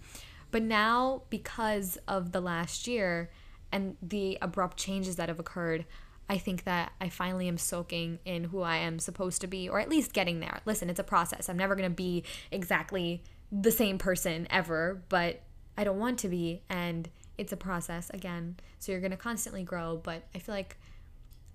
But 0.51 0.63
now, 0.63 1.21
because 1.29 1.97
of 2.05 2.33
the 2.33 2.41
last 2.41 2.85
year 2.85 3.29
and 3.71 3.95
the 4.01 4.37
abrupt 4.41 4.75
changes 4.75 5.15
that 5.15 5.29
have 5.29 5.39
occurred, 5.39 5.85
I 6.29 6.37
think 6.37 6.63
that 6.63 6.91
I 6.99 7.09
finally 7.09 7.47
am 7.47 7.57
soaking 7.57 8.19
in 8.25 8.45
who 8.45 8.61
I 8.61 8.77
am 8.77 8.97
supposed 8.99 9.41
to 9.41 9.47
be, 9.47 9.69
or 9.69 9.79
at 9.79 9.89
least 9.89 10.13
getting 10.13 10.39
there. 10.39 10.61
Listen, 10.65 10.89
it's 10.89 10.99
a 10.99 11.03
process. 11.03 11.49
I'm 11.49 11.57
never 11.57 11.75
going 11.75 11.89
to 11.89 11.95
be 11.95 12.23
exactly 12.51 13.23
the 13.51 13.71
same 13.71 13.97
person 13.97 14.47
ever, 14.49 15.03
but 15.07 15.41
I 15.77 15.83
don't 15.83 15.99
want 15.99 16.17
to 16.19 16.29
be. 16.29 16.63
And 16.67 17.09
it's 17.37 17.53
a 17.53 17.57
process 17.57 18.09
again. 18.09 18.57
So 18.79 18.91
you're 18.91 19.01
going 19.01 19.11
to 19.11 19.17
constantly 19.17 19.63
grow. 19.63 19.97
But 20.01 20.23
I 20.33 20.39
feel 20.39 20.55
like 20.55 20.77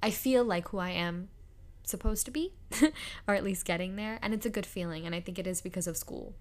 I 0.02 0.10
feel 0.10 0.44
like 0.44 0.68
who 0.68 0.78
I 0.78 0.90
am 0.90 1.28
supposed 1.82 2.24
to 2.26 2.30
be, 2.30 2.52
or 3.28 3.34
at 3.34 3.42
least 3.42 3.64
getting 3.64 3.96
there. 3.96 4.18
And 4.22 4.32
it's 4.32 4.46
a 4.46 4.50
good 4.50 4.66
feeling. 4.66 5.04
And 5.04 5.14
I 5.14 5.20
think 5.20 5.38
it 5.38 5.46
is 5.46 5.60
because 5.60 5.86
of 5.86 5.96
school 5.96 6.34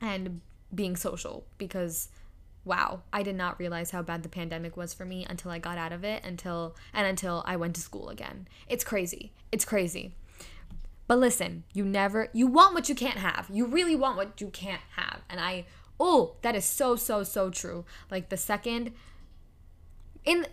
and 0.00 0.40
being 0.74 0.96
social, 0.96 1.46
because 1.56 2.08
wow, 2.64 3.02
I 3.12 3.22
did 3.22 3.36
not 3.36 3.58
realize 3.58 3.90
how 3.90 4.02
bad 4.02 4.22
the 4.22 4.28
pandemic 4.28 4.76
was 4.76 4.94
for 4.94 5.04
me 5.04 5.26
until 5.28 5.50
I 5.50 5.58
got 5.58 5.78
out 5.78 5.92
of 5.92 6.04
it 6.04 6.24
until 6.24 6.74
and 6.92 7.06
until 7.06 7.42
I 7.46 7.56
went 7.56 7.74
to 7.76 7.80
school 7.80 8.08
again. 8.08 8.48
It's 8.68 8.84
crazy. 8.84 9.32
It's 9.52 9.64
crazy. 9.64 10.14
But 11.06 11.18
listen, 11.18 11.64
you 11.74 11.84
never 11.84 12.28
you 12.32 12.46
want 12.46 12.74
what 12.74 12.88
you 12.88 12.94
can't 12.94 13.18
have. 13.18 13.48
You 13.52 13.66
really 13.66 13.96
want 13.96 14.16
what 14.16 14.40
you 14.40 14.48
can't 14.48 14.82
have. 14.96 15.20
And 15.28 15.40
I 15.40 15.66
oh, 16.00 16.36
that 16.42 16.54
is 16.54 16.64
so 16.64 16.96
so 16.96 17.22
so 17.22 17.50
true. 17.50 17.84
Like 18.10 18.30
the 18.30 18.36
second 18.36 18.92
in 20.24 20.46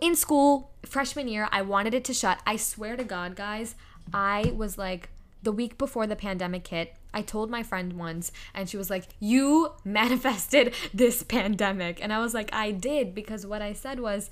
in 0.00 0.16
school 0.16 0.72
freshman 0.84 1.28
year, 1.28 1.48
I 1.50 1.62
wanted 1.62 1.94
it 1.94 2.04
to 2.04 2.14
shut. 2.14 2.40
I 2.46 2.56
swear 2.56 2.96
to 2.96 3.04
God, 3.04 3.36
guys, 3.36 3.74
I 4.12 4.52
was 4.56 4.76
like 4.76 5.10
the 5.42 5.52
week 5.52 5.78
before 5.78 6.06
the 6.06 6.16
pandemic 6.16 6.66
hit, 6.66 6.94
I 7.16 7.22
told 7.22 7.48
my 7.50 7.62
friend 7.62 7.94
once, 7.94 8.30
and 8.52 8.68
she 8.68 8.76
was 8.76 8.90
like, 8.90 9.08
You 9.18 9.72
manifested 9.84 10.74
this 10.92 11.22
pandemic. 11.22 11.98
And 12.02 12.12
I 12.12 12.18
was 12.18 12.34
like, 12.34 12.50
I 12.52 12.72
did, 12.72 13.14
because 13.14 13.46
what 13.46 13.62
I 13.62 13.72
said 13.72 14.00
was, 14.00 14.28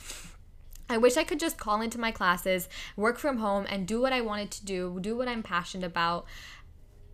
I 0.91 0.99
wish 0.99 1.17
I 1.17 1.25
could 1.25 1.41
just 1.41 1.57
call 1.57 1.81
into 1.81 1.99
my 1.99 2.11
classes, 2.11 2.69
work 2.95 3.19
from 3.19 3.39
home, 3.39 3.65
and 3.71 3.89
do 3.89 4.03
what 4.03 4.13
I 4.13 4.21
wanted 4.21 4.51
to 4.51 4.67
do, 4.67 4.99
do 5.01 5.17
what 5.17 5.29
I'm 5.29 5.43
passionate 5.43 5.87
about, 5.87 6.27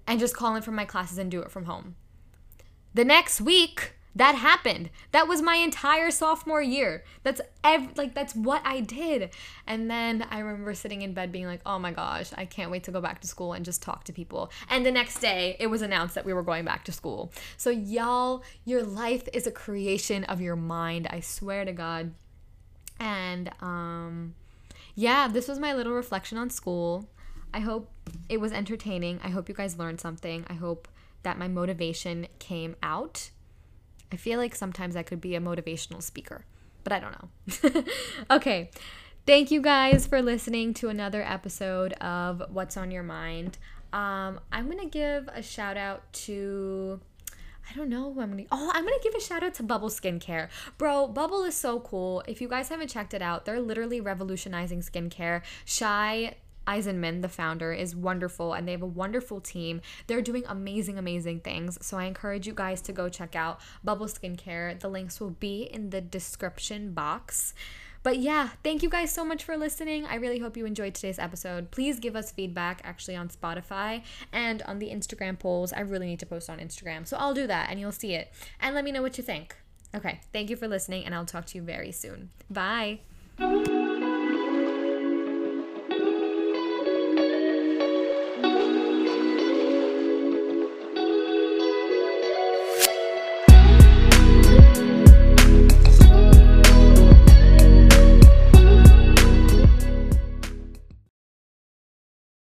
and 0.09 0.19
just 0.19 0.37
call 0.37 0.57
in 0.57 0.63
from 0.63 0.75
my 0.75 0.85
classes 0.85 1.19
and 1.19 1.31
do 1.31 1.41
it 1.41 1.53
from 1.53 1.67
home. 1.67 1.95
The 2.93 3.05
next 3.05 3.41
week, 3.41 3.93
that 4.15 4.35
happened. 4.35 4.91
That 5.13 5.29
was 5.29 5.41
my 5.41 5.57
entire 5.57 6.11
sophomore 6.11 6.63
year. 6.63 7.05
That's 7.23 7.41
ev- 7.63 7.97
like 7.97 8.15
that's 8.15 8.35
what 8.35 8.63
I 8.65 8.81
did. 8.81 9.31
And 9.67 9.91
then 9.91 10.27
I 10.31 10.41
remember 10.41 10.75
sitting 10.75 11.03
in 11.03 11.15
bed 11.15 11.31
being 11.31 11.47
like, 11.47 11.61
"Oh 11.65 11.79
my 11.79 11.93
gosh, 11.93 12.31
I 12.37 12.45
can't 12.45 12.71
wait 12.71 12.85
to 12.85 12.91
go 12.91 13.01
back 13.01 13.21
to 13.21 13.29
school 13.29 13.53
and 13.53 13.65
just 13.65 13.83
talk 13.83 14.05
to 14.05 14.13
people." 14.13 14.51
And 14.69 14.85
the 14.85 14.91
next 14.91 15.21
day, 15.21 15.57
it 15.61 15.69
was 15.69 15.83
announced 15.83 16.15
that 16.17 16.25
we 16.25 16.33
were 16.33 16.43
going 16.43 16.65
back 16.65 16.85
to 16.87 16.93
school. 16.93 17.33
So 17.57 17.71
y'all, 17.71 18.43
your 18.65 18.83
life 18.83 19.29
is 19.33 19.47
a 19.47 19.53
creation 19.53 20.25
of 20.25 20.41
your 20.41 20.57
mind. 20.57 21.07
I 21.11 21.21
swear 21.21 21.65
to 21.65 21.73
God. 21.73 22.13
And 22.99 23.51
um 23.61 24.35
yeah, 24.95 25.29
this 25.29 25.49
was 25.49 25.59
my 25.59 25.73
little 25.73 25.93
reflection 25.93 26.37
on 26.37 26.51
school. 26.51 27.09
I 27.55 27.61
hope 27.61 27.91
it 28.29 28.41
was 28.41 28.53
entertaining. 28.53 29.21
I 29.23 29.29
hope 29.29 29.49
you 29.49 29.55
guys 29.55 29.79
learned 29.79 30.01
something. 30.01 30.45
I 30.49 30.55
hope 30.55 30.89
that 31.23 31.39
my 31.39 31.49
motivation 31.49 32.27
came 32.39 32.77
out 32.83 33.31
I 34.13 34.17
feel 34.17 34.39
like 34.39 34.55
sometimes 34.55 34.97
I 34.97 35.03
could 35.03 35.21
be 35.21 35.35
a 35.35 35.41
motivational 35.41 36.03
speaker, 36.03 36.45
but 36.85 36.93
I 36.93 37.01
don't 37.01 37.15
know. 37.75 37.83
okay. 38.31 38.71
Thank 39.27 39.51
you 39.51 39.61
guys 39.61 40.07
for 40.07 40.23
listening 40.23 40.75
to 40.75 40.89
another 40.89 41.23
episode 41.23 41.93
of 41.95 42.43
What's 42.51 42.77
on 42.77 42.91
Your 42.91 43.03
Mind. 43.03 43.59
Um, 43.93 44.41
I'm 44.51 44.67
going 44.67 44.79
to 44.79 44.87
give 44.87 45.29
a 45.29 45.43
shout 45.43 45.77
out 45.77 46.13
to. 46.25 47.01
I 47.71 47.75
don't 47.75 47.89
know 47.89 48.13
who 48.13 48.21
I'm 48.21 48.31
gonna. 48.31 48.45
Oh, 48.51 48.71
I'm 48.75 48.83
gonna 48.83 48.97
give 49.01 49.15
a 49.15 49.21
shout 49.21 49.45
out 49.45 49.55
to 49.55 49.63
Bubble 49.63 49.91
Skincare, 49.91 50.49
bro. 50.77 51.07
Bubble 51.07 51.45
is 51.45 51.55
so 51.55 51.79
cool. 51.79 52.21
If 52.27 52.41
you 52.41 52.49
guys 52.49 52.69
haven't 52.69 52.89
checked 52.89 53.15
it 53.15 53.23
out, 53.23 53.45
they're 53.45 53.61
literally 53.61 54.01
revolutionizing 54.01 54.81
skincare. 54.81 55.43
Shai 55.65 56.35
Eisenman, 56.67 57.23
the 57.23 57.29
founder, 57.29 57.73
is 57.73 57.97
wonderful 57.97 58.53
and 58.53 58.67
they 58.67 58.73
have 58.73 58.83
a 58.83 58.87
wonderful 58.87 59.41
team. 59.41 59.81
They're 60.07 60.23
doing 60.23 60.45
amazing, 60.49 60.99
amazing 60.99 61.41
things. 61.41 61.79
So 61.85 61.99
I 61.99 62.05
encourage 62.05 62.47
you 62.47 62.55
guys 62.55 62.81
to 62.83 62.93
go 62.93 63.09
check 63.09 63.35
out 63.35 63.61
Bubble 63.83 64.07
Skincare. 64.07 64.79
The 64.79 64.89
links 64.89 65.21
will 65.21 65.31
be 65.31 65.63
in 65.63 65.91
the 65.91 66.01
description 66.01 66.93
box. 66.93 67.55
But 68.03 68.19
yeah, 68.19 68.51
thank 68.63 68.83
you 68.83 68.89
guys 68.89 69.13
so 69.13 69.25
much 69.25 69.45
for 69.45 69.57
listening. 69.57 70.07
I 70.07 70.15
really 70.15 70.39
hope 70.39 70.57
you 70.57 70.65
enjoyed 70.65 70.95
today's 70.95 71.19
episode. 71.19 71.71
Please 71.71 71.99
give 71.99 72.17
us 72.17 72.33
feedback 72.33 72.81
actually 72.83 73.17
on 73.17 73.29
Spotify 73.29 74.03
and 74.33 74.63
on 74.63 74.79
the 74.79 74.89
Instagram 74.89 75.39
polls. 75.39 75.73
I 75.73 75.81
really 75.81 76.07
need 76.07 76.21
to 76.21 76.27
post 76.27 76.49
on 76.49 76.59
Instagram. 76.59 77.07
So 77.07 77.19
I'll 77.19 77.35
do 77.35 77.47
that 77.47 77.69
and 77.71 77.79
you'll 77.79 77.93
see 77.93 78.15
it. 78.15 78.33
And 78.59 78.75
let 78.75 78.85
me 78.85 78.93
know 78.93 79.03
what 79.03 79.19
you 79.19 79.25
think. 79.25 79.57
Okay, 79.95 80.21
thank 80.33 80.51
you 80.51 80.57
for 80.57 80.69
listening, 80.69 81.05
and 81.05 81.15
I'll 81.15 81.27
talk 81.27 81.47
to 81.47 81.59
you 81.59 81.63
very 81.63 81.91
soon. 81.91 82.31
Bye. 82.49 83.01